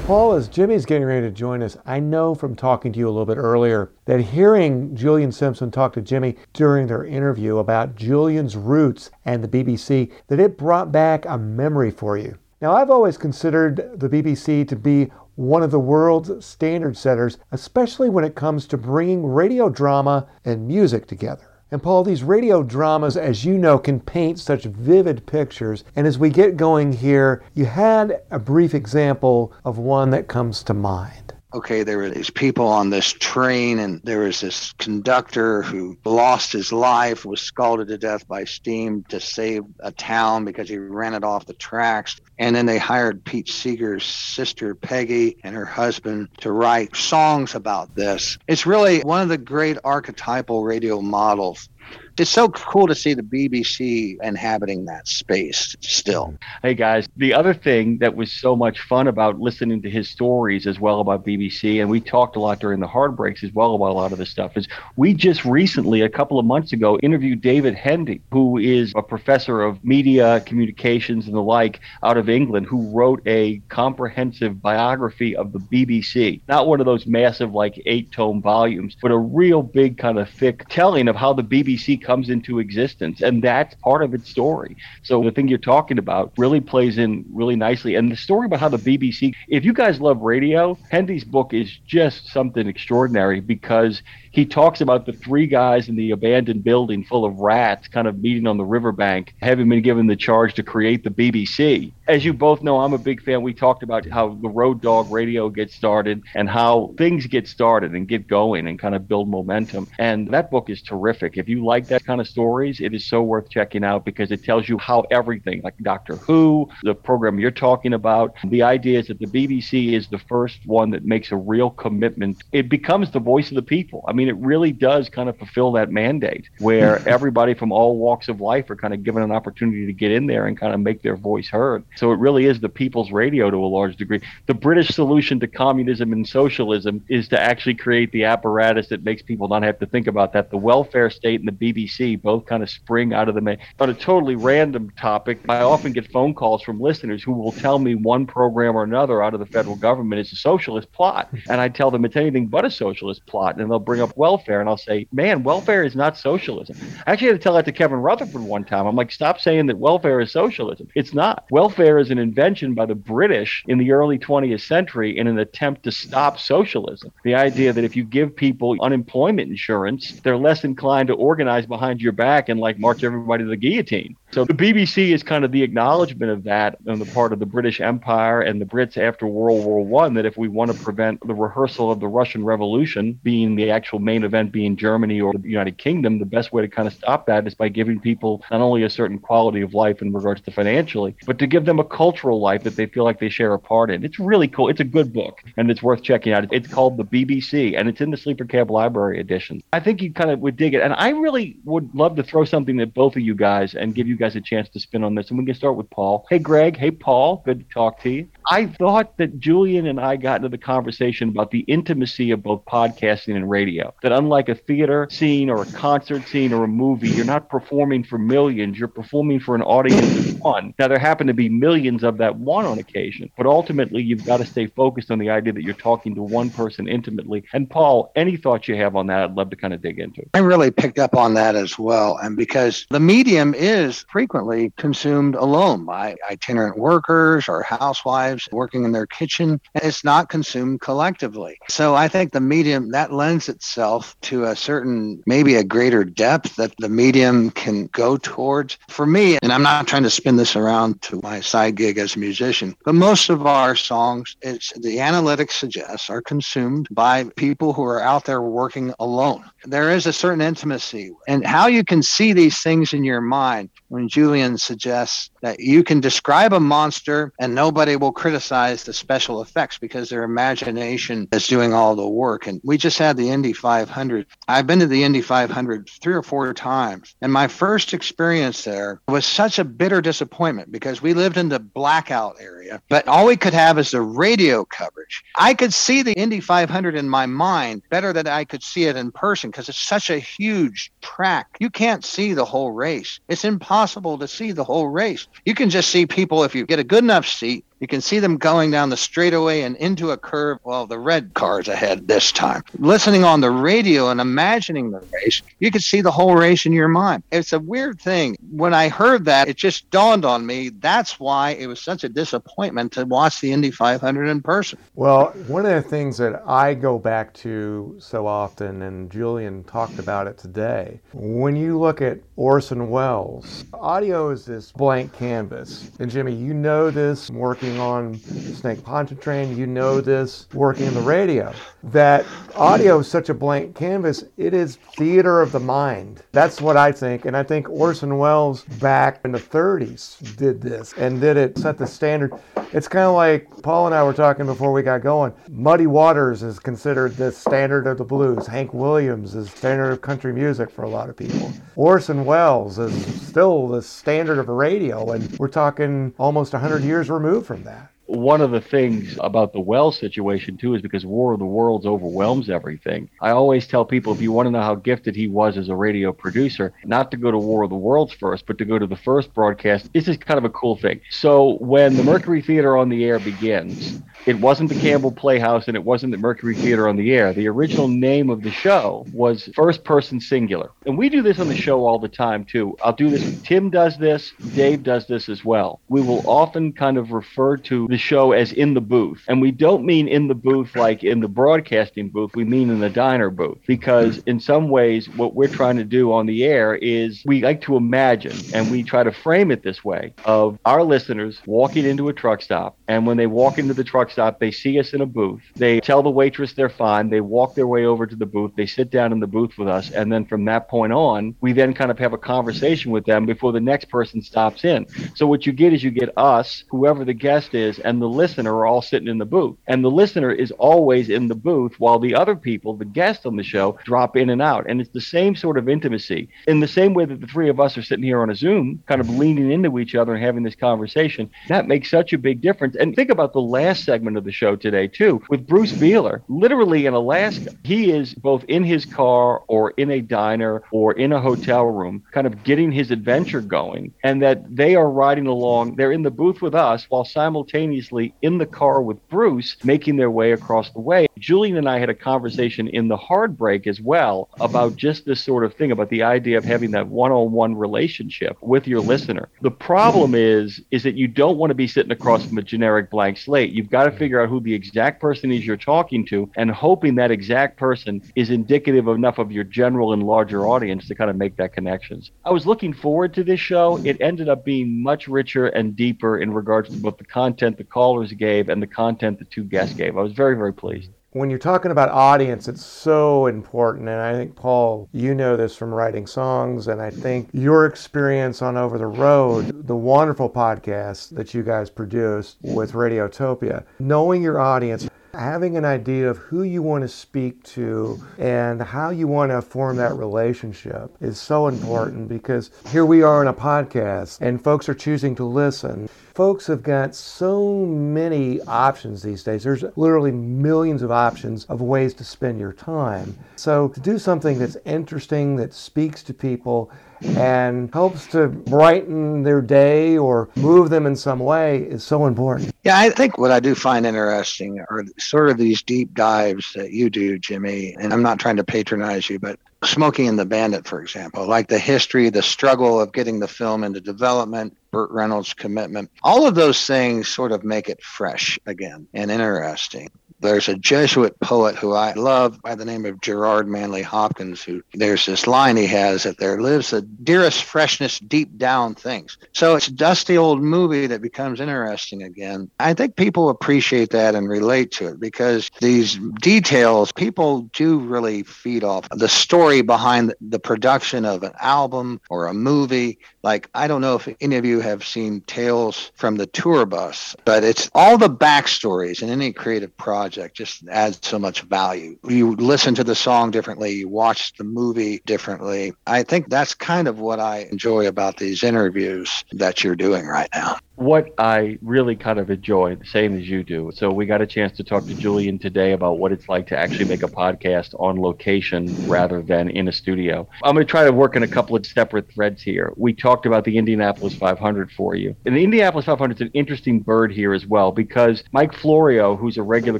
Paul, 0.05 0.33
as 0.33 0.49
Jimmy's 0.49 0.85
getting 0.85 1.05
ready 1.05 1.25
to 1.25 1.31
join 1.31 1.63
us, 1.63 1.77
I 1.85 2.01
know 2.01 2.35
from 2.35 2.57
talking 2.57 2.91
to 2.91 2.99
you 2.99 3.07
a 3.07 3.11
little 3.11 3.25
bit 3.25 3.37
earlier 3.37 3.93
that 4.03 4.19
hearing 4.19 4.93
Julian 4.93 5.31
Simpson 5.31 5.71
talk 5.71 5.93
to 5.93 6.01
Jimmy 6.01 6.35
during 6.51 6.87
their 6.87 7.05
interview 7.05 7.59
about 7.59 7.95
Julian's 7.95 8.57
roots 8.57 9.11
and 9.23 9.41
the 9.41 9.47
BBC, 9.47 10.11
that 10.27 10.41
it 10.41 10.57
brought 10.57 10.91
back 10.91 11.25
a 11.25 11.37
memory 11.37 11.89
for 11.89 12.17
you. 12.17 12.37
Now, 12.63 12.73
I've 12.77 12.89
always 12.89 13.17
considered 13.17 13.99
the 13.99 14.07
BBC 14.07 14.65
to 14.69 14.75
be 14.77 15.11
one 15.35 15.63
of 15.63 15.71
the 15.71 15.79
world's 15.79 16.45
standard 16.45 16.95
setters, 16.95 17.37
especially 17.51 18.09
when 18.09 18.23
it 18.23 18.35
comes 18.35 18.67
to 18.67 18.77
bringing 18.77 19.25
radio 19.25 19.69
drama 19.69 20.27
and 20.45 20.67
music 20.67 21.07
together. 21.07 21.49
And 21.71 21.81
Paul, 21.81 22.03
these 22.03 22.21
radio 22.21 22.61
dramas, 22.61 23.17
as 23.17 23.43
you 23.43 23.57
know, 23.57 23.79
can 23.79 23.99
paint 23.99 24.37
such 24.37 24.65
vivid 24.65 25.25
pictures. 25.25 25.83
And 25.95 26.05
as 26.05 26.19
we 26.19 26.29
get 26.29 26.55
going 26.55 26.93
here, 26.93 27.43
you 27.55 27.65
had 27.65 28.21
a 28.29 28.37
brief 28.37 28.75
example 28.75 29.51
of 29.65 29.79
one 29.79 30.11
that 30.11 30.27
comes 30.27 30.61
to 30.63 30.73
mind 30.75 31.22
okay, 31.53 31.83
there 31.83 31.97
were 31.97 32.09
these 32.09 32.29
people 32.29 32.67
on 32.67 32.89
this 32.89 33.11
train, 33.11 33.79
and 33.79 34.01
there 34.03 34.19
was 34.19 34.41
this 34.41 34.73
conductor 34.73 35.61
who 35.61 35.97
lost 36.03 36.51
his 36.51 36.71
life, 36.71 37.25
was 37.25 37.41
scalded 37.41 37.87
to 37.89 37.97
death 37.97 38.27
by 38.27 38.43
steam 38.43 39.03
to 39.09 39.19
save 39.19 39.63
a 39.79 39.91
town 39.91 40.45
because 40.45 40.67
he 40.67 40.77
ran 40.77 41.13
it 41.13 41.23
off 41.23 41.45
the 41.45 41.53
tracks. 41.53 42.19
And 42.39 42.55
then 42.55 42.65
they 42.65 42.79
hired 42.79 43.23
Pete 43.23 43.49
Seeger's 43.49 44.05
sister, 44.05 44.73
Peggy, 44.73 45.37
and 45.43 45.55
her 45.55 45.65
husband 45.65 46.29
to 46.39 46.51
write 46.51 46.95
songs 46.95 47.53
about 47.53 47.95
this. 47.95 48.37
It's 48.47 48.65
really 48.65 49.01
one 49.01 49.21
of 49.21 49.29
the 49.29 49.37
great 49.37 49.77
archetypal 49.83 50.63
radio 50.63 51.01
models 51.01 51.69
it's 52.17 52.29
so 52.29 52.47
cool 52.49 52.85
to 52.85 52.93
see 52.93 53.15
the 53.15 53.23
BBC 53.23 54.21
inhabiting 54.21 54.85
that 54.85 55.07
space 55.07 55.75
still. 55.79 56.35
Hey 56.61 56.75
guys, 56.75 57.07
the 57.17 57.33
other 57.33 57.55
thing 57.55 57.97
that 57.99 58.15
was 58.15 58.31
so 58.31 58.55
much 58.55 58.81
fun 58.81 59.07
about 59.07 59.39
listening 59.39 59.81
to 59.81 59.89
his 59.89 60.09
stories 60.09 60.67
as 60.67 60.79
well 60.79 60.99
about 60.99 61.25
BBC, 61.25 61.81
and 61.81 61.89
we 61.89 61.99
talked 61.99 62.35
a 62.35 62.39
lot 62.39 62.59
during 62.59 62.79
the 62.79 62.87
hard 62.87 63.15
breaks 63.15 63.43
as 63.43 63.51
well 63.53 63.73
about 63.73 63.89
a 63.89 63.93
lot 63.93 64.11
of 64.11 64.19
this 64.19 64.29
stuff, 64.29 64.55
is 64.57 64.67
we 64.95 65.13
just 65.13 65.43
recently, 65.43 66.01
a 66.01 66.09
couple 66.09 66.37
of 66.37 66.45
months 66.45 66.71
ago, 66.71 66.99
interviewed 66.99 67.41
David 67.41 67.73
Hendy, 67.73 68.21
who 68.31 68.59
is 68.59 68.93
a 68.95 69.01
professor 69.01 69.63
of 69.63 69.83
media, 69.83 70.41
communications, 70.41 71.25
and 71.25 71.35
the 71.35 71.41
like 71.41 71.79
out 72.03 72.17
of 72.17 72.29
England, 72.29 72.67
who 72.67 72.89
wrote 72.91 73.23
a 73.25 73.57
comprehensive 73.69 74.61
biography 74.61 75.35
of 75.35 75.51
the 75.51 75.59
BBC. 75.59 76.41
Not 76.47 76.67
one 76.67 76.79
of 76.79 76.85
those 76.85 77.07
massive, 77.07 77.53
like 77.53 77.81
eight 77.87 78.11
tome 78.11 78.39
volumes, 78.41 78.95
but 79.01 79.09
a 79.09 79.17
real 79.17 79.63
big, 79.63 79.97
kind 79.97 80.19
of 80.19 80.29
thick 80.29 80.67
telling 80.69 81.07
of 81.07 81.15
how 81.15 81.33
the 81.33 81.43
BBC 81.43 82.02
comes 82.03 82.29
into 82.29 82.59
existence. 82.59 83.21
And 83.21 83.43
that's 83.43 83.75
part 83.75 84.03
of 84.03 84.13
its 84.13 84.29
story. 84.29 84.75
So 85.03 85.23
the 85.23 85.31
thing 85.31 85.47
you're 85.47 85.57
talking 85.57 85.97
about 85.97 86.33
really 86.37 86.61
plays 86.61 86.97
in 86.97 87.25
really 87.31 87.55
nicely. 87.55 87.95
And 87.95 88.11
the 88.11 88.15
story 88.15 88.45
about 88.45 88.59
how 88.59 88.69
the 88.69 88.77
BBC, 88.77 89.33
if 89.47 89.63
you 89.65 89.73
guys 89.73 89.99
love 89.99 90.21
radio, 90.21 90.77
Hendy's 90.89 91.23
book 91.23 91.53
is 91.53 91.71
just 91.85 92.27
something 92.27 92.67
extraordinary 92.67 93.39
because 93.39 94.01
he 94.33 94.45
talks 94.45 94.81
about 94.81 95.05
the 95.05 95.13
three 95.13 95.45
guys 95.45 95.87
in 95.87 95.95
the 95.95 96.09
abandoned 96.11 96.63
building 96.63 97.03
full 97.03 97.23
of 97.23 97.37
rats 97.37 97.87
kind 97.87 98.07
of 98.07 98.19
meeting 98.19 98.47
on 98.47 98.57
the 98.57 98.65
riverbank, 98.65 99.35
having 99.41 99.69
been 99.69 99.83
given 99.83 100.07
the 100.07 100.15
charge 100.15 100.55
to 100.55 100.63
create 100.63 101.03
the 101.03 101.11
BBC. 101.11 101.93
As 102.07 102.25
you 102.25 102.33
both 102.33 102.63
know, 102.63 102.79
I'm 102.79 102.93
a 102.93 102.97
big 102.97 103.21
fan. 103.21 103.43
We 103.43 103.53
talked 103.53 103.83
about 103.83 104.07
how 104.07 104.29
the 104.41 104.49
Road 104.49 104.81
Dog 104.81 105.11
radio 105.11 105.49
gets 105.49 105.75
started 105.75 106.23
and 106.33 106.49
how 106.49 106.95
things 106.97 107.27
get 107.27 107.47
started 107.47 107.91
and 107.91 108.07
get 108.07 108.27
going 108.27 108.67
and 108.67 108.79
kind 108.79 108.95
of 108.95 109.07
build 109.07 109.29
momentum. 109.29 109.87
And 109.99 110.27
that 110.31 110.49
book 110.49 110.69
is 110.69 110.81
terrific. 110.81 111.37
If 111.37 111.47
you 111.47 111.63
like 111.63 111.87
that 111.89 112.03
kind 112.03 112.19
of 112.19 112.27
stories, 112.27 112.81
it 112.81 112.95
is 112.95 113.05
so 113.05 113.21
worth 113.21 113.49
checking 113.51 113.83
out 113.83 114.03
because 114.03 114.31
it 114.31 114.43
tells 114.43 114.67
you 114.67 114.79
how 114.79 115.01
everything, 115.11 115.61
like 115.63 115.77
Doctor 115.83 116.15
Who, 116.15 116.67
the 116.81 116.95
program 116.95 117.39
you're 117.39 117.51
talking 117.51 117.93
about, 117.93 118.35
the 118.45 118.63
idea 118.63 118.97
is 118.99 119.07
that 119.07 119.19
the 119.19 119.27
BBC 119.27 119.93
is 119.93 120.07
the 120.07 120.17
first 120.17 120.65
one 120.65 120.89
that 120.89 121.05
makes 121.05 121.31
a 121.31 121.37
real 121.37 121.69
commitment. 121.69 122.43
It 122.51 122.67
becomes 122.67 123.11
the 123.11 123.19
voice 123.19 123.49
of 123.49 123.55
the 123.55 123.61
people. 123.61 124.03
I 124.07 124.13
mean, 124.13 124.22
it 124.27 124.35
really 124.37 124.71
does 124.71 125.09
kind 125.09 125.29
of 125.29 125.37
fulfill 125.37 125.71
that 125.73 125.91
mandate 125.91 126.49
where 126.59 127.01
everybody 127.07 127.53
from 127.53 127.71
all 127.71 127.97
walks 127.97 128.27
of 128.27 128.41
life 128.41 128.69
are 128.69 128.75
kind 128.75 128.93
of 128.93 129.03
given 129.03 129.23
an 129.23 129.31
opportunity 129.31 129.85
to 129.85 129.93
get 129.93 130.11
in 130.11 130.27
there 130.27 130.47
and 130.47 130.59
kind 130.59 130.73
of 130.73 130.79
make 130.79 131.01
their 131.01 131.15
voice 131.15 131.47
heard. 131.47 131.83
So 131.95 132.11
it 132.11 132.19
really 132.19 132.45
is 132.45 132.59
the 132.59 132.69
people's 132.69 133.11
radio 133.11 133.49
to 133.49 133.57
a 133.57 133.67
large 133.67 133.95
degree. 133.95 134.21
The 134.47 134.53
British 134.53 134.89
solution 134.89 135.39
to 135.39 135.47
communism 135.47 136.11
and 136.13 136.27
socialism 136.27 137.03
is 137.09 137.27
to 137.29 137.39
actually 137.39 137.75
create 137.75 138.11
the 138.11 138.25
apparatus 138.25 138.87
that 138.89 139.03
makes 139.03 139.21
people 139.21 139.47
not 139.47 139.63
have 139.63 139.79
to 139.79 139.85
think 139.85 140.07
about 140.07 140.33
that. 140.33 140.49
The 140.49 140.57
welfare 140.57 141.09
state 141.09 141.41
and 141.41 141.47
the 141.47 141.73
BBC 141.73 142.21
both 142.21 142.45
kind 142.45 142.63
of 142.63 142.69
spring 142.69 143.13
out 143.13 143.29
of 143.29 143.35
the 143.35 143.43
on 143.79 143.89
a 143.89 143.93
totally 143.93 144.35
random 144.35 144.91
topic. 144.97 145.39
I 145.49 145.61
often 145.61 145.91
get 145.91 146.11
phone 146.11 146.33
calls 146.33 146.61
from 146.61 146.79
listeners 146.79 147.21
who 147.21 147.33
will 147.33 147.51
tell 147.51 147.79
me 147.79 147.95
one 147.95 148.25
program 148.25 148.75
or 148.75 148.83
another 148.83 149.21
out 149.21 149.33
of 149.33 149.39
the 149.39 149.45
federal 149.45 149.75
government 149.75 150.21
is 150.21 150.31
a 150.31 150.35
socialist 150.35 150.91
plot, 150.91 151.29
and 151.49 151.59
I 151.59 151.69
tell 151.69 151.91
them 151.91 152.05
it's 152.05 152.15
anything 152.15 152.47
but 152.47 152.65
a 152.65 152.71
socialist 152.71 153.25
plot, 153.25 153.59
and 153.59 153.69
they'll 153.69 153.79
bring 153.79 154.01
up 154.01 154.12
welfare, 154.17 154.59
and 154.59 154.69
I'll 154.69 154.77
say, 154.77 155.07
"Man, 155.11 155.43
welfare 155.43 155.83
is 155.83 155.95
not 155.95 156.17
socialism." 156.17 156.75
I 157.05 157.11
actually 157.11 157.27
had 157.27 157.37
to 157.37 157.43
tell 157.43 157.53
that 157.55 157.65
to 157.65 157.71
Kevin 157.71 157.99
Rutherford 157.99 158.41
one 158.41 158.63
time. 158.63 158.85
I'm 158.85 158.95
like, 158.95 159.11
"Stop 159.11 159.39
saying 159.39 159.67
that 159.67 159.77
welfare 159.77 160.19
is 160.19 160.31
socialism. 160.31 160.87
It's 160.95 161.13
not. 161.13 161.45
Welfare 161.51 161.99
is 161.99 162.11
an 162.11 162.17
invention 162.17 162.73
by 162.73 162.85
the 162.85 162.95
British 162.95 163.63
in 163.67 163.77
the 163.77 163.91
early 163.91 164.17
20th 164.17 164.61
century 164.61 165.17
in 165.17 165.27
an 165.27 165.39
attempt 165.39 165.83
to 165.83 165.91
stop 165.91 166.39
socialism. 166.39 167.11
The 167.23 167.35
idea 167.35 167.73
that 167.73 167.83
if 167.83 167.95
you 167.95 168.03
give 168.03 168.35
people 168.35 168.75
unemployment 168.81 169.49
insurance, 169.49 170.19
they're 170.21 170.37
less 170.37 170.63
inclined 170.63 171.07
to 171.07 171.13
organize 171.13 171.65
behind 171.65 172.01
your 172.01 172.11
back 172.11 172.49
and 172.49 172.59
like 172.59 172.79
march 172.79 173.03
everybody 173.03 173.43
to 173.43 173.49
the 173.49 173.57
guillotine. 173.57 174.15
So 174.31 174.45
the 174.45 174.53
BBC 174.53 175.13
is 175.13 175.21
kind 175.21 175.45
of 175.45 175.51
the 175.51 175.61
acknowledgement 175.61 176.31
of 176.31 176.43
that 176.45 176.77
on 176.87 176.97
the 176.97 177.05
part 177.05 177.33
of 177.33 177.39
the 177.39 177.45
British 177.45 177.79
Empire 177.79 178.41
and 178.41 178.59
the 178.59 178.65
Brits 178.65 178.97
after 178.97 179.27
World 179.27 179.63
War 179.63 179.85
One 179.85 180.15
that 180.15 180.25
if 180.25 180.37
we 180.37 180.47
want 180.47 180.71
to 180.71 180.83
prevent 180.83 181.25
the 181.27 181.35
rehearsal 181.35 181.91
of 181.91 181.99
the 181.99 182.07
Russian 182.07 182.43
Revolution, 182.43 183.19
being 183.21 183.55
the 183.55 183.69
actual 183.69 183.99
main 184.03 184.23
event 184.23 184.51
being 184.51 184.75
Germany 184.75 185.19
or 185.19 185.33
the 185.33 185.49
United 185.49 185.77
Kingdom, 185.77 186.19
the 186.19 186.25
best 186.25 186.53
way 186.53 186.61
to 186.61 186.67
kind 186.67 186.87
of 186.87 186.93
stop 186.93 187.25
that 187.27 187.47
is 187.47 187.55
by 187.55 187.69
giving 187.69 187.99
people 187.99 188.43
not 188.51 188.61
only 188.61 188.83
a 188.83 188.89
certain 188.89 189.19
quality 189.19 189.61
of 189.61 189.73
life 189.73 190.01
in 190.01 190.13
regards 190.13 190.41
to 190.41 190.51
financially, 190.51 191.15
but 191.25 191.39
to 191.39 191.47
give 191.47 191.65
them 191.65 191.79
a 191.79 191.83
cultural 191.83 192.39
life 192.39 192.63
that 192.63 192.75
they 192.75 192.85
feel 192.85 193.03
like 193.03 193.19
they 193.19 193.29
share 193.29 193.53
a 193.53 193.59
part 193.59 193.89
in. 193.89 194.03
It's 194.03 194.19
really 194.19 194.47
cool. 194.47 194.69
It's 194.69 194.79
a 194.79 194.85
good 194.85 195.13
book 195.13 195.41
and 195.57 195.71
it's 195.71 195.81
worth 195.81 196.03
checking 196.03 196.33
out. 196.33 196.51
It's 196.51 196.67
called 196.67 196.97
The 196.97 197.05
BBC 197.05 197.77
and 197.77 197.89
it's 197.89 198.01
in 198.01 198.11
the 198.11 198.17
Sleeper 198.17 198.45
Cab 198.45 198.69
Library 198.69 199.19
edition. 199.19 199.63
I 199.73 199.79
think 199.79 200.01
you 200.01 200.11
kind 200.13 200.31
of 200.31 200.39
would 200.39 200.57
dig 200.57 200.73
it. 200.73 200.81
And 200.81 200.93
I 200.93 201.09
really 201.09 201.57
would 201.63 201.93
love 201.95 202.15
to 202.17 202.23
throw 202.23 202.45
something 202.45 202.79
at 202.79 202.93
both 202.93 203.15
of 203.15 203.21
you 203.21 203.35
guys 203.35 203.75
and 203.75 203.95
give 203.95 204.07
you 204.07 204.15
guys 204.15 204.35
a 204.35 204.41
chance 204.41 204.69
to 204.69 204.79
spin 204.79 205.03
on 205.03 205.15
this. 205.15 205.29
And 205.29 205.39
we 205.39 205.45
can 205.45 205.55
start 205.55 205.75
with 205.75 205.89
Paul. 205.89 206.25
Hey, 206.29 206.39
Greg. 206.39 206.77
Hey, 206.77 206.91
Paul. 206.91 207.41
Good 207.45 207.59
to 207.59 207.73
talk 207.73 208.01
to 208.01 208.09
you. 208.09 208.27
I 208.49 208.65
thought 208.65 209.17
that 209.17 209.39
Julian 209.39 209.87
and 209.87 209.99
I 209.99 210.15
got 210.15 210.37
into 210.37 210.49
the 210.49 210.57
conversation 210.57 211.29
about 211.29 211.51
the 211.51 211.59
intimacy 211.61 212.31
of 212.31 212.43
both 212.43 212.65
podcasting 212.65 213.35
and 213.35 213.49
radio. 213.49 213.92
That 214.01 214.11
unlike 214.11 214.49
a 214.49 214.55
theater 214.55 215.07
scene 215.09 215.49
or 215.49 215.61
a 215.61 215.65
concert 215.65 216.27
scene 216.27 216.51
or 216.53 216.63
a 216.63 216.67
movie, 216.67 217.09
you're 217.09 217.25
not 217.25 217.49
performing 217.49 218.03
for 218.03 218.17
millions, 218.17 218.77
you're 218.77 218.87
performing 218.87 219.39
for 219.39 219.55
an 219.55 219.61
audience 219.61 220.29
of 220.29 220.39
one. 220.39 220.73
Now, 220.79 220.87
there 220.87 220.99
happen 220.99 221.27
to 221.27 221.33
be 221.33 221.49
millions 221.49 222.03
of 222.03 222.17
that 222.17 222.35
one 222.35 222.65
on 222.65 222.79
occasion, 222.79 223.29
but 223.37 223.45
ultimately, 223.45 224.01
you've 224.01 224.25
got 224.25 224.37
to 224.37 224.45
stay 224.45 224.67
focused 224.67 225.11
on 225.11 225.19
the 225.19 225.29
idea 225.29 225.53
that 225.53 225.63
you're 225.63 225.73
talking 225.73 226.15
to 226.15 226.23
one 226.23 226.49
person 226.49 226.87
intimately. 226.87 227.43
And 227.53 227.69
Paul, 227.69 228.11
any 228.15 228.37
thoughts 228.37 228.67
you 228.67 228.75
have 228.77 228.95
on 228.95 229.07
that, 229.07 229.23
I'd 229.23 229.35
love 229.35 229.49
to 229.51 229.55
kind 229.55 229.73
of 229.73 229.81
dig 229.81 229.99
into. 229.99 230.23
I 230.33 230.39
really 230.39 230.71
picked 230.71 230.99
up 230.99 231.15
on 231.15 231.33
that 231.35 231.55
as 231.55 231.77
well. 231.77 232.17
And 232.17 232.35
because 232.35 232.85
the 232.89 232.99
medium 232.99 233.53
is 233.53 234.05
frequently 234.11 234.71
consumed 234.77 235.35
alone 235.35 235.85
by 235.85 236.15
itinerant 236.29 236.77
workers 236.77 237.47
or 237.47 237.63
housewives 237.63 238.47
working 238.51 238.83
in 238.83 238.91
their 238.91 239.07
kitchen, 239.07 239.61
it's 239.75 240.03
not 240.03 240.29
consumed 240.29 240.81
collectively. 240.81 241.57
So 241.69 241.95
I 241.95 242.07
think 242.07 242.31
the 242.31 242.41
medium 242.41 242.91
that 242.91 243.13
lends 243.13 243.49
itself 243.49 243.72
to 243.75 244.43
a 244.45 244.55
certain, 244.55 245.23
maybe 245.25 245.55
a 245.55 245.63
greater 245.63 246.03
depth 246.03 246.55
that 246.55 246.73
the 246.79 246.89
medium 246.89 247.49
can 247.51 247.87
go 247.87 248.17
towards. 248.17 248.77
For 248.89 249.05
me, 249.05 249.37
and 249.41 249.51
I'm 249.51 249.63
not 249.63 249.87
trying 249.87 250.03
to 250.03 250.09
spin 250.09 250.35
this 250.35 250.55
around 250.55 251.01
to 251.03 251.19
my 251.23 251.39
side 251.41 251.75
gig 251.75 251.97
as 251.97 252.15
a 252.15 252.19
musician, 252.19 252.75
but 252.85 252.95
most 252.95 253.29
of 253.29 253.45
our 253.45 253.75
songs, 253.75 254.35
it's 254.41 254.71
the 254.73 254.97
analytics 254.97 255.53
suggests, 255.53 256.09
are 256.09 256.21
consumed 256.21 256.87
by 256.91 257.25
people 257.35 257.73
who 257.73 257.83
are 257.83 258.01
out 258.01 258.25
there 258.25 258.41
working 258.41 258.93
alone. 258.99 259.43
There 259.65 259.91
is 259.91 260.05
a 260.05 260.13
certain 260.13 260.41
intimacy, 260.41 261.11
and 261.27 261.45
how 261.45 261.67
you 261.67 261.83
can 261.83 262.03
see 262.03 262.33
these 262.33 262.61
things 262.61 262.93
in 262.93 263.03
your 263.03 263.21
mind 263.21 263.69
when 263.87 264.09
Julian 264.09 264.57
suggests 264.57 265.29
that 265.41 265.59
you 265.59 265.83
can 265.83 265.99
describe 265.99 266.51
a 266.51 266.59
monster 266.59 267.31
and 267.39 267.53
nobody 267.53 267.95
will 267.95 268.11
criticize 268.11 268.83
the 268.83 268.93
special 268.93 269.41
effects 269.41 269.77
because 269.77 270.09
their 270.09 270.23
imagination 270.23 271.27
is 271.31 271.47
doing 271.47 271.73
all 271.73 271.95
the 271.95 272.07
work. 272.07 272.47
And 272.47 272.59
we 272.63 272.77
just 272.77 272.97
had 272.97 273.17
the 273.17 273.29
Indy 273.29 273.53
500. 273.53 274.25
I've 274.47 274.65
been 274.65 274.79
to 274.79 274.87
the 274.87 275.03
Indy 275.03 275.21
500 275.21 275.89
three 276.01 276.15
or 276.15 276.23
four 276.23 276.53
times. 276.53 277.15
And 277.21 277.31
my 277.31 277.47
first 277.47 277.93
experience 277.93 278.63
there 278.63 278.99
was 279.07 279.25
such 279.25 279.59
a 279.59 279.63
bitter 279.63 280.01
disappointment 280.01 280.71
because 280.71 281.01
we 281.01 281.13
lived 281.13 281.37
in 281.37 281.49
the 281.49 281.59
blackout 281.59 282.37
area, 282.39 282.81
but 282.89 283.07
all 283.07 283.27
we 283.27 283.37
could 283.37 283.53
have 283.53 283.77
is 283.77 283.91
the 283.91 284.01
radio 284.01 284.65
coverage. 284.65 285.23
I 285.37 285.53
could 285.53 285.73
see 285.73 286.01
the 286.01 286.13
Indy 286.13 286.39
500 286.39 286.95
in 286.95 287.07
my 287.07 287.27
mind 287.27 287.83
better 287.89 288.11
than 288.11 288.27
I 288.27 288.43
could 288.43 288.63
see 288.63 288.85
it 288.85 288.95
in 288.95 289.11
person 289.11 289.51
because 289.53 289.69
it's 289.69 289.79
such 289.79 290.09
a 290.09 290.17
huge 290.17 290.91
track. 291.01 291.47
You 291.59 291.69
can't 291.69 292.03
see 292.03 292.33
the 292.33 292.43
whole 292.43 292.71
race. 292.71 293.19
It's 293.27 293.45
impossible 293.45 294.17
to 294.17 294.27
see 294.27 294.51
the 294.51 294.63
whole 294.63 294.87
race. 294.87 295.27
You 295.45 295.53
can 295.53 295.69
just 295.69 295.91
see 295.91 296.07
people 296.07 296.43
if 296.43 296.55
you 296.55 296.65
get 296.65 296.79
a 296.79 296.83
good 296.83 297.03
enough 297.03 297.27
seat 297.27 297.63
you 297.83 297.87
can 297.87 297.99
see 297.99 298.19
them 298.19 298.37
going 298.37 298.71
down 298.71 298.91
the 298.91 298.95
straightaway 298.95 299.59
and 299.59 299.75
into 299.75 300.11
a 300.11 300.17
curve. 300.17 300.57
Well, 300.63 300.87
the 300.87 300.97
red 300.97 301.33
car's 301.33 301.67
ahead 301.67 302.07
this 302.07 302.31
time. 302.31 302.63
Listening 302.79 303.25
on 303.25 303.41
the 303.41 303.51
radio 303.51 304.07
and 304.07 304.21
imagining 304.21 304.91
the 304.91 305.03
race, 305.11 305.41
you 305.59 305.69
could 305.69 305.83
see 305.83 305.99
the 305.99 306.09
whole 306.09 306.35
race 306.35 306.65
in 306.65 306.71
your 306.71 306.87
mind. 306.87 307.23
It's 307.29 307.51
a 307.51 307.59
weird 307.59 307.99
thing. 307.99 308.37
When 308.51 308.73
I 308.73 308.87
heard 308.87 309.25
that, 309.25 309.49
it 309.49 309.57
just 309.57 309.91
dawned 309.91 310.23
on 310.23 310.45
me 310.45 310.69
that's 310.69 311.19
why 311.19 311.49
it 311.51 311.67
was 311.67 311.81
such 311.81 312.05
a 312.05 312.09
disappointment 312.09 312.93
to 312.93 313.03
watch 313.03 313.41
the 313.41 313.51
Indy 313.51 313.69
500 313.69 314.27
in 314.27 314.41
person. 314.41 314.79
Well, 314.95 315.33
one 315.47 315.65
of 315.65 315.73
the 315.73 315.81
things 315.81 316.17
that 316.19 316.41
I 316.47 316.75
go 316.75 316.97
back 316.97 317.33
to 317.33 317.97
so 317.99 318.25
often, 318.25 318.81
and 318.83 319.11
Julian 319.11 319.65
talked 319.65 319.99
about 319.99 320.27
it 320.27 320.37
today, 320.37 321.01
when 321.11 321.57
you 321.57 321.77
look 321.77 322.01
at 322.01 322.19
Orson 322.37 322.89
Welles, 322.89 323.65
audio 323.73 324.29
is 324.29 324.45
this 324.45 324.71
blank 324.71 325.11
canvas. 325.11 325.91
And 325.99 326.09
Jimmy, 326.09 326.33
you 326.33 326.53
know 326.53 326.89
this 326.89 327.29
working 327.29 327.72
working 327.77 327.79
on 327.79 328.19
Snake 328.55 328.83
Pontchartrain, 328.83 329.57
you 329.57 329.65
know 329.65 330.01
this 330.01 330.47
working 330.53 330.85
in 330.85 330.93
the 330.93 331.01
radio, 331.01 331.53
that 331.83 332.25
audio 332.55 332.99
is 332.99 333.07
such 333.07 333.29
a 333.29 333.33
blank 333.33 333.75
canvas, 333.75 334.23
it 334.37 334.53
is 334.53 334.77
theater 334.95 335.41
of 335.41 335.51
the 335.51 335.59
mind. 335.59 336.23
That's 336.31 336.61
what 336.61 336.77
I 336.77 336.91
think. 336.91 337.25
And 337.25 337.35
I 337.35 337.43
think 337.43 337.69
Orson 337.69 338.17
Welles 338.17 338.63
back 338.79 339.21
in 339.25 339.31
the 339.31 339.39
30s 339.39 340.35
did 340.37 340.61
this 340.61 340.93
and 340.93 341.19
did 341.19 341.37
it, 341.37 341.57
set 341.57 341.77
the 341.77 341.87
standard. 341.87 342.33
It's 342.71 342.87
kind 342.87 343.05
of 343.05 343.15
like 343.15 343.49
Paul 343.61 343.87
and 343.87 343.95
I 343.95 344.03
were 344.03 344.13
talking 344.13 344.45
before 344.45 344.71
we 344.71 344.81
got 344.81 345.01
going. 345.01 345.33
Muddy 345.49 345.87
Waters 345.87 346.43
is 346.43 346.59
considered 346.59 347.15
the 347.15 347.31
standard 347.31 347.87
of 347.87 347.97
the 347.97 348.03
blues. 348.03 348.47
Hank 348.47 348.73
Williams 348.73 349.35
is 349.35 349.49
standard 349.51 349.91
of 349.91 350.01
country 350.01 350.33
music 350.33 350.69
for 350.71 350.83
a 350.83 350.89
lot 350.89 351.09
of 351.09 351.17
people. 351.17 351.51
Orson 351.75 352.25
Welles 352.25 352.79
is 352.79 353.27
still 353.27 353.67
the 353.67 353.81
standard 353.81 354.37
of 354.37 354.47
radio, 354.47 355.11
and 355.11 355.37
we're 355.37 355.47
talking 355.47 356.13
almost 356.17 356.53
100 356.53 356.83
years 356.83 357.09
removed 357.09 357.45
from 357.45 357.52
that 357.57 357.93
one 358.05 358.41
of 358.41 358.51
the 358.51 358.61
things 358.61 359.17
about 359.21 359.53
the 359.53 359.59
Welles 359.59 359.97
situation 359.97 360.57
too 360.57 360.75
is 360.75 360.81
because 360.81 361.05
War 361.05 361.33
of 361.33 361.39
the 361.39 361.45
Worlds 361.45 361.85
overwhelms 361.85 362.49
everything. 362.49 363.09
I 363.21 363.31
always 363.31 363.65
tell 363.65 363.85
people 363.85 364.13
if 364.13 364.21
you 364.21 364.31
want 364.31 364.47
to 364.47 364.51
know 364.51 364.61
how 364.61 364.75
gifted 364.75 365.15
he 365.15 365.27
was 365.27 365.57
as 365.57 365.69
a 365.69 365.75
radio 365.75 366.11
producer, 366.11 366.73
not 366.83 367.11
to 367.11 367.17
go 367.17 367.31
to 367.31 367.37
War 367.37 367.63
of 367.63 367.69
the 367.69 367.75
Worlds 367.75 368.13
first, 368.13 368.45
but 368.45 368.57
to 368.57 368.65
go 368.65 368.77
to 368.77 368.87
the 368.87 368.97
first 368.97 369.33
broadcast. 369.33 369.91
This 369.93 370.07
is 370.07 370.17
kind 370.17 370.37
of 370.37 370.43
a 370.43 370.49
cool 370.49 370.75
thing. 370.75 370.99
So 371.09 371.57
when 371.59 371.95
the 371.95 372.03
Mercury 372.03 372.41
Theater 372.41 372.77
on 372.77 372.89
the 372.89 373.05
air 373.05 373.19
begins, 373.19 374.01
it 374.25 374.39
wasn't 374.39 374.69
the 374.69 374.79
Campbell 374.79 375.11
Playhouse 375.11 375.67
and 375.67 375.75
it 375.75 375.83
wasn't 375.83 376.11
the 376.11 376.17
Mercury 376.17 376.55
Theater 376.55 376.87
on 376.87 376.95
the 376.95 377.11
air. 377.11 377.33
The 377.33 377.47
original 377.47 377.87
name 377.87 378.29
of 378.29 378.41
the 378.41 378.51
show 378.51 379.05
was 379.13 379.49
First 379.55 379.83
Person 379.83 380.19
Singular. 380.19 380.71
And 380.85 380.97
we 380.97 381.09
do 381.09 381.21
this 381.21 381.39
on 381.39 381.49
the 381.49 381.55
show 381.55 381.85
all 381.85 381.99
the 381.99 382.07
time 382.07 382.45
too. 382.45 382.77
I'll 382.83 382.93
do 382.93 383.09
this. 383.09 383.41
Tim 383.41 383.69
does 383.69 383.97
this. 383.97 384.31
Dave 384.55 384.83
does 384.83 385.07
this 385.07 385.27
as 385.27 385.43
well. 385.43 385.81
We 385.89 386.01
will 386.01 386.27
often 386.29 386.71
kind 386.71 386.97
of 386.97 387.11
refer 387.11 387.57
to 387.57 387.87
the 387.87 387.97
show 387.97 388.31
as 388.31 388.53
in 388.53 388.73
the 388.73 388.81
booth. 388.81 389.23
And 389.27 389.41
we 389.41 389.51
don't 389.51 389.85
mean 389.85 390.07
in 390.07 390.27
the 390.27 390.35
booth 390.35 390.75
like 390.75 391.03
in 391.03 391.19
the 391.19 391.27
broadcasting 391.27 392.09
booth. 392.09 392.31
We 392.35 392.45
mean 392.45 392.69
in 392.69 392.79
the 392.79 392.89
diner 392.89 393.29
booth 393.29 393.57
because 393.67 394.19
in 394.19 394.39
some 394.39 394.69
ways 394.69 395.09
what 395.09 395.35
we're 395.35 395.47
trying 395.47 395.77
to 395.77 395.83
do 395.83 396.13
on 396.13 396.25
the 396.25 396.45
air 396.45 396.75
is 396.75 397.21
we 397.25 397.41
like 397.41 397.61
to 397.61 397.75
imagine 397.75 398.37
and 398.53 398.71
we 398.71 398.83
try 398.83 399.03
to 399.03 399.11
frame 399.11 399.51
it 399.51 399.63
this 399.63 399.83
way 399.83 400.13
of 400.25 400.57
our 400.65 400.83
listeners 400.83 401.41
walking 401.45 401.85
into 401.85 402.07
a 402.09 402.13
truck 402.13 402.41
stop 402.41 402.77
and 402.87 403.05
when 403.05 403.17
they 403.17 403.27
walk 403.27 403.57
into 403.57 403.73
the 403.73 403.83
truck 403.83 404.11
stop, 404.13 404.39
they 404.39 404.51
see 404.51 404.79
us 404.79 404.93
in 404.93 405.01
a 405.01 405.05
booth. 405.05 405.41
They 405.55 405.79
tell 405.79 406.01
the 406.01 406.09
waitress 406.09 406.53
they're 406.53 406.69
fine. 406.69 407.09
They 407.09 407.21
walk 407.21 407.55
their 407.55 407.67
way 407.67 407.85
over 407.85 408.07
to 408.07 408.15
the 408.15 408.25
booth. 408.25 408.51
They 408.55 408.65
sit 408.65 408.89
down 408.89 409.11
in 409.11 409.19
the 409.19 409.27
booth 409.27 409.57
with 409.57 409.67
us. 409.67 409.91
And 409.91 410.11
then 410.11 410.25
from 410.25 410.45
that 410.45 410.69
point 410.69 410.93
on, 410.93 411.35
we 411.41 411.53
then 411.53 411.73
kind 411.73 411.91
of 411.91 411.99
have 411.99 412.13
a 412.13 412.17
conversation 412.17 412.91
with 412.91 413.05
them 413.05 413.25
before 413.25 413.51
the 413.51 413.59
next 413.59 413.85
person 413.85 414.21
stops 414.21 414.63
in. 414.63 414.85
So 415.15 415.27
what 415.27 415.45
you 415.45 415.51
get 415.51 415.73
is 415.73 415.83
you 415.83 415.91
get 415.91 416.17
us, 416.17 416.63
whoever 416.69 417.03
the 417.03 417.13
guest 417.13 417.53
is, 417.53 417.79
and 417.79 418.01
the 418.01 418.07
listener 418.07 418.53
are 418.55 418.65
all 418.65 418.81
sitting 418.81 419.07
in 419.07 419.17
the 419.17 419.25
booth. 419.25 419.57
And 419.67 419.83
the 419.83 419.91
listener 419.91 420.31
is 420.31 420.51
always 420.51 421.09
in 421.09 421.27
the 421.27 421.35
booth 421.35 421.79
while 421.79 421.99
the 421.99 422.15
other 422.15 422.35
people, 422.35 422.75
the 422.75 422.85
guests 422.85 423.25
on 423.25 423.35
the 423.35 423.43
show, 423.43 423.77
drop 423.83 424.15
in 424.15 424.29
and 424.29 424.41
out. 424.41 424.65
And 424.69 424.79
it's 424.79 424.91
the 424.91 425.01
same 425.01 425.35
sort 425.35 425.57
of 425.57 425.67
intimacy. 425.67 426.29
In 426.47 426.59
the 426.59 426.67
same 426.67 426.93
way 426.93 427.05
that 427.05 427.19
the 427.19 427.27
three 427.27 427.49
of 427.49 427.59
us 427.59 427.77
are 427.77 427.83
sitting 427.83 428.05
here 428.05 428.21
on 428.21 428.29
a 428.29 428.35
Zoom, 428.35 428.83
kind 428.87 429.01
of 429.01 429.09
leaning 429.09 429.51
into 429.51 429.79
each 429.79 429.95
other 429.95 430.13
and 430.13 430.23
having 430.23 430.43
this 430.43 430.55
conversation, 430.55 431.29
that 431.47 431.67
makes 431.67 431.89
such 431.89 432.13
a 432.13 432.17
big 432.17 432.41
difference. 432.41 432.75
And 432.75 432.95
think 432.95 433.09
about 433.09 433.33
the 433.33 433.41
last 433.41 433.83
segment 433.83 434.02
segment 434.03 434.17
of 434.17 434.25
the 434.25 434.31
show 434.33 434.55
today, 434.57 434.85
too, 434.85 435.21
with 435.29 435.47
Bruce 435.47 435.71
Beeler, 435.71 436.21
literally 436.27 436.85
in 436.87 436.93
Alaska. 436.93 437.55
He 437.63 437.89
is 437.89 438.13
both 438.13 438.43
in 438.49 438.63
his 438.63 438.85
car 438.85 439.43
or 439.47 439.71
in 439.77 439.91
a 439.91 440.01
diner 440.01 440.61
or 440.71 440.91
in 440.93 441.13
a 441.13 441.21
hotel 441.21 441.63
room, 441.63 442.03
kind 442.11 442.27
of 442.27 442.43
getting 442.43 442.69
his 442.69 442.91
adventure 442.91 443.39
going, 443.39 443.93
and 444.03 444.21
that 444.21 444.53
they 444.53 444.75
are 444.75 444.89
riding 444.89 445.27
along. 445.27 445.75
They're 445.75 445.93
in 445.93 446.03
the 446.03 446.11
booth 446.11 446.41
with 446.41 446.53
us 446.53 446.85
while 446.89 447.05
simultaneously 447.05 448.13
in 448.21 448.39
the 448.39 448.45
car 448.45 448.81
with 448.81 448.97
Bruce, 449.07 449.55
making 449.63 449.95
their 449.95 450.11
way 450.11 450.33
across 450.33 450.69
the 450.71 450.81
way. 450.81 451.07
Julian 451.17 451.55
and 451.55 451.69
I 451.69 451.79
had 451.79 451.89
a 451.89 451.95
conversation 451.95 452.67
in 452.67 452.89
the 452.89 452.97
hard 452.97 453.37
break 453.37 453.67
as 453.67 453.79
well 453.79 454.27
about 454.41 454.75
just 454.75 455.05
this 455.05 455.23
sort 455.23 455.45
of 455.45 455.53
thing 455.53 455.71
about 455.71 455.89
the 455.89 456.03
idea 456.03 456.37
of 456.37 456.43
having 456.43 456.71
that 456.71 456.87
one-on-one 456.89 457.55
relationship 457.55 458.35
with 458.41 458.67
your 458.67 458.81
listener. 458.81 459.29
The 459.41 459.51
problem 459.51 460.13
is 460.13 460.59
is 460.71 460.83
that 460.83 460.95
you 460.95 461.07
don't 461.07 461.37
want 461.37 461.51
to 461.51 461.55
be 461.55 461.67
sitting 461.67 461.91
across 461.91 462.25
from 462.25 462.37
a 462.37 462.41
generic 462.41 462.89
blank 462.89 463.17
slate. 463.17 463.53
You've 463.53 463.69
got 463.69 463.85
to 463.85 463.91
figure 463.97 464.21
out 464.21 464.29
who 464.29 464.39
the 464.39 464.53
exact 464.53 465.01
person 465.01 465.31
is 465.31 465.45
you're 465.45 465.57
talking 465.57 466.05
to 466.07 466.29
and 466.35 466.51
hoping 466.51 466.95
that 466.95 467.11
exact 467.11 467.57
person 467.57 468.01
is 468.15 468.29
indicative 468.29 468.87
enough 468.87 469.17
of 469.17 469.31
your 469.31 469.43
general 469.43 469.93
and 469.93 470.03
larger 470.03 470.47
audience 470.47 470.87
to 470.87 470.95
kind 470.95 471.09
of 471.09 471.15
make 471.15 471.37
that 471.37 471.53
connections. 471.53 472.11
I 472.25 472.31
was 472.31 472.45
looking 472.45 472.73
forward 472.73 473.13
to 473.15 473.23
this 473.23 473.39
show. 473.39 473.79
It 473.83 473.97
ended 474.01 474.29
up 474.29 474.45
being 474.45 474.81
much 474.81 475.07
richer 475.07 475.47
and 475.47 475.75
deeper 475.75 476.19
in 476.19 476.33
regards 476.33 476.69
to 476.71 476.77
both 476.77 476.97
the 476.97 477.05
content 477.05 477.57
the 477.57 477.63
callers 477.63 478.11
gave 478.13 478.49
and 478.49 478.61
the 478.61 478.67
content 478.67 479.19
the 479.19 479.25
two 479.25 479.43
guests 479.43 479.75
gave. 479.75 479.97
I 479.97 480.01
was 480.01 480.13
very, 480.13 480.35
very 480.35 480.53
pleased 480.53 480.89
when 481.13 481.29
you're 481.29 481.39
talking 481.39 481.71
about 481.71 481.89
audience, 481.89 482.47
it's 482.47 482.65
so 482.65 483.27
important. 483.27 483.87
And 483.87 484.01
I 484.01 484.13
think, 484.13 484.35
Paul, 484.35 484.89
you 484.91 485.13
know 485.13 485.37
this 485.37 485.55
from 485.55 485.71
writing 485.73 486.07
songs. 486.07 486.67
And 486.67 486.81
I 486.81 486.89
think 486.89 487.29
your 487.33 487.65
experience 487.67 488.41
on 488.41 488.57
Over 488.57 488.79
the 488.79 488.87
Road, 488.87 489.67
the 489.67 489.75
wonderful 489.75 490.29
podcast 490.29 491.15
that 491.15 491.33
you 491.33 491.43
guys 491.43 491.69
produced 491.69 492.37
with 492.41 492.73
Radiotopia, 492.73 493.63
knowing 493.79 494.23
your 494.23 494.39
audience, 494.39 494.89
having 495.13 495.55
an 495.55 495.65
idea 495.65 496.09
of 496.09 496.17
who 496.17 496.41
you 496.41 496.63
want 496.63 496.81
to 496.81 496.87
speak 496.87 497.43
to 497.43 498.03
and 498.17 498.59
how 498.59 498.89
you 498.89 499.05
want 499.07 499.31
to 499.31 499.39
form 499.39 499.77
that 499.77 499.93
relationship 499.93 500.95
is 500.99 501.19
so 501.19 501.47
important 501.47 502.07
because 502.07 502.49
here 502.71 502.85
we 502.87 503.03
are 503.03 503.21
in 503.21 503.27
a 503.27 503.33
podcast 503.33 504.19
and 504.21 504.43
folks 504.43 504.67
are 504.67 504.73
choosing 504.73 505.13
to 505.13 505.23
listen 505.23 505.87
folks 506.13 506.45
have 506.47 506.61
got 506.61 506.93
so 506.93 507.65
many 507.65 508.39
options 508.41 509.01
these 509.01 509.23
days. 509.23 509.43
There's 509.43 509.63
literally 509.75 510.11
millions 510.11 510.81
of 510.81 510.91
options 510.91 511.45
of 511.45 511.61
ways 511.61 511.93
to 511.95 512.03
spend 512.03 512.39
your 512.39 512.53
time. 512.53 513.17
So 513.35 513.69
to 513.69 513.79
do 513.79 513.97
something 513.97 514.37
that's 514.37 514.57
interesting, 514.65 515.35
that 515.37 515.53
speaks 515.53 516.03
to 516.03 516.13
people, 516.13 516.71
and 517.01 517.73
helps 517.73 518.07
to 518.07 518.27
brighten 518.27 519.23
their 519.23 519.41
day 519.41 519.97
or 519.97 520.29
move 520.35 520.69
them 520.69 520.85
in 520.85 520.95
some 520.95 521.19
way 521.19 521.63
is 521.63 521.83
so 521.83 522.05
important. 522.05 522.51
Yeah, 522.63 522.77
I 522.77 522.91
think 522.91 523.17
what 523.17 523.31
I 523.31 523.39
do 523.39 523.55
find 523.55 523.85
interesting 523.85 524.59
are 524.69 524.85
sort 524.99 525.29
of 525.29 525.37
these 525.37 525.61
deep 525.61 525.93
dives 525.93 526.53
that 526.53 526.71
you 526.71 526.89
do, 526.89 527.17
Jimmy. 527.19 527.75
And 527.77 527.91
I'm 527.91 528.03
not 528.03 528.19
trying 528.19 528.37
to 528.37 528.43
patronize 528.43 529.09
you, 529.09 529.19
but 529.19 529.37
Smokey 529.65 530.07
and 530.07 530.17
the 530.17 530.25
Bandit, 530.25 530.67
for 530.67 530.81
example, 530.81 531.27
like 531.27 531.47
the 531.47 531.59
history, 531.59 532.09
the 532.09 532.21
struggle 532.21 532.79
of 532.79 532.91
getting 532.93 533.19
the 533.19 533.27
film 533.27 533.63
into 533.63 533.81
development, 533.81 534.57
Burt 534.71 534.91
Reynolds' 534.91 535.33
commitment, 535.33 535.91
all 536.03 536.27
of 536.27 536.35
those 536.35 536.65
things 536.65 537.07
sort 537.07 537.31
of 537.31 537.43
make 537.43 537.69
it 537.69 537.81
fresh 537.83 538.39
again 538.45 538.87
and 538.93 539.11
interesting. 539.11 539.89
There's 540.23 540.47
a 540.47 540.55
Jesuit 540.55 541.19
poet 541.19 541.57
who 541.57 541.73
I 541.73 541.91
love 541.93 542.41
by 542.41 542.55
the 542.55 542.63
name 542.63 542.85
of 542.85 543.01
Gerard 543.01 543.45
Manley 543.45 543.81
Hopkins, 543.81 544.41
who 544.41 544.63
there's 544.73 545.05
this 545.05 545.27
line 545.27 545.57
he 545.57 545.67
has 545.67 546.03
that 546.03 546.17
there 546.17 546.41
lives 546.41 546.69
the 546.69 546.81
dearest 546.81 547.43
freshness 547.43 547.99
deep 547.99 548.37
down 548.37 548.73
things. 548.73 549.17
So 549.33 549.57
it's 549.57 549.67
a 549.67 549.73
dusty 549.73 550.17
old 550.17 550.41
movie 550.41 550.87
that 550.87 551.01
becomes 551.01 551.41
interesting 551.41 552.03
again. 552.03 552.49
I 552.57 552.73
think 552.73 552.95
people 552.95 553.27
appreciate 553.27 553.89
that 553.89 554.15
and 554.15 554.29
relate 554.29 554.71
to 554.73 554.87
it 554.87 554.99
because 555.01 555.51
these 555.59 555.99
details, 556.21 556.93
people 556.93 557.41
do 557.53 557.79
really 557.79 558.23
feed 558.23 558.63
off 558.63 558.87
the 558.91 559.09
story 559.09 559.52
behind 559.61 560.13
the 560.21 560.39
production 560.39 561.05
of 561.05 561.23
an 561.23 561.33
album 561.39 562.01
or 562.09 562.27
a 562.27 562.33
movie. 562.33 562.99
Like, 563.23 563.49
I 563.53 563.67
don't 563.67 563.81
know 563.81 563.95
if 563.95 564.07
any 564.19 564.35
of 564.35 564.45
you 564.45 564.59
have 564.59 564.85
seen 564.85 565.21
Tales 565.21 565.91
from 565.95 566.17
the 566.17 566.25
Tour 566.27 566.65
Bus, 566.65 567.15
but 567.25 567.43
it's 567.43 567.69
all 567.73 567.97
the 567.97 568.09
backstories 568.09 569.01
in 569.01 569.09
any 569.09 569.31
creative 569.31 569.75
project 569.77 570.35
just 570.35 570.67
adds 570.67 570.99
so 571.01 571.17
much 571.17 571.41
value. 571.41 571.97
You 572.07 572.35
listen 572.35 572.75
to 572.75 572.83
the 572.83 572.95
song 572.95 573.31
differently, 573.31 573.71
you 573.71 573.87
watch 573.87 574.33
the 574.33 574.43
movie 574.43 575.01
differently. 575.05 575.73
I 575.87 576.03
think 576.03 576.29
that's 576.29 576.53
kind 576.53 576.87
of 576.87 576.99
what 576.99 577.19
I 577.19 577.47
enjoy 577.51 577.87
about 577.87 578.17
these 578.17 578.43
interviews 578.43 579.23
that 579.31 579.63
you're 579.63 579.75
doing 579.75 580.05
right 580.05 580.29
now 580.33 580.57
what 580.75 581.09
I 581.17 581.57
really 581.61 581.95
kind 581.95 582.19
of 582.19 582.29
enjoy, 582.29 582.75
the 582.75 582.85
same 582.85 583.17
as 583.17 583.29
you 583.29 583.43
do. 583.43 583.71
So 583.73 583.91
we 583.91 584.05
got 584.05 584.21
a 584.21 584.27
chance 584.27 584.57
to 584.57 584.63
talk 584.63 584.87
to 584.87 584.95
Julian 584.95 585.37
today 585.37 585.73
about 585.73 585.99
what 585.99 586.11
it's 586.11 586.27
like 586.27 586.47
to 586.47 586.57
actually 586.57 586.85
make 586.85 587.03
a 587.03 587.07
podcast 587.07 587.73
on 587.79 588.01
location 588.01 588.79
rather 588.85 589.21
than 589.21 589.49
in 589.49 589.67
a 589.67 589.71
studio. 589.71 590.27
I'm 590.43 590.55
going 590.55 590.65
to 590.65 590.69
try 590.69 590.83
to 590.83 590.91
work 590.91 591.15
in 591.15 591.23
a 591.23 591.27
couple 591.27 591.55
of 591.55 591.65
separate 591.65 592.11
threads 592.11 592.41
here. 592.41 592.73
We 592.75 592.93
talked 592.93 593.25
about 593.25 593.43
the 593.43 593.57
Indianapolis 593.57 594.15
500 594.15 594.71
for 594.71 594.95
you. 594.95 595.15
And 595.25 595.35
the 595.35 595.43
Indianapolis 595.43 595.85
500 595.85 596.17
is 596.17 596.21
an 596.21 596.31
interesting 596.33 596.79
bird 596.79 597.11
here 597.11 597.33
as 597.33 597.45
well 597.45 597.71
because 597.71 598.23
Mike 598.31 598.53
Florio, 598.53 599.15
who's 599.15 599.37
a 599.37 599.43
regular 599.43 599.79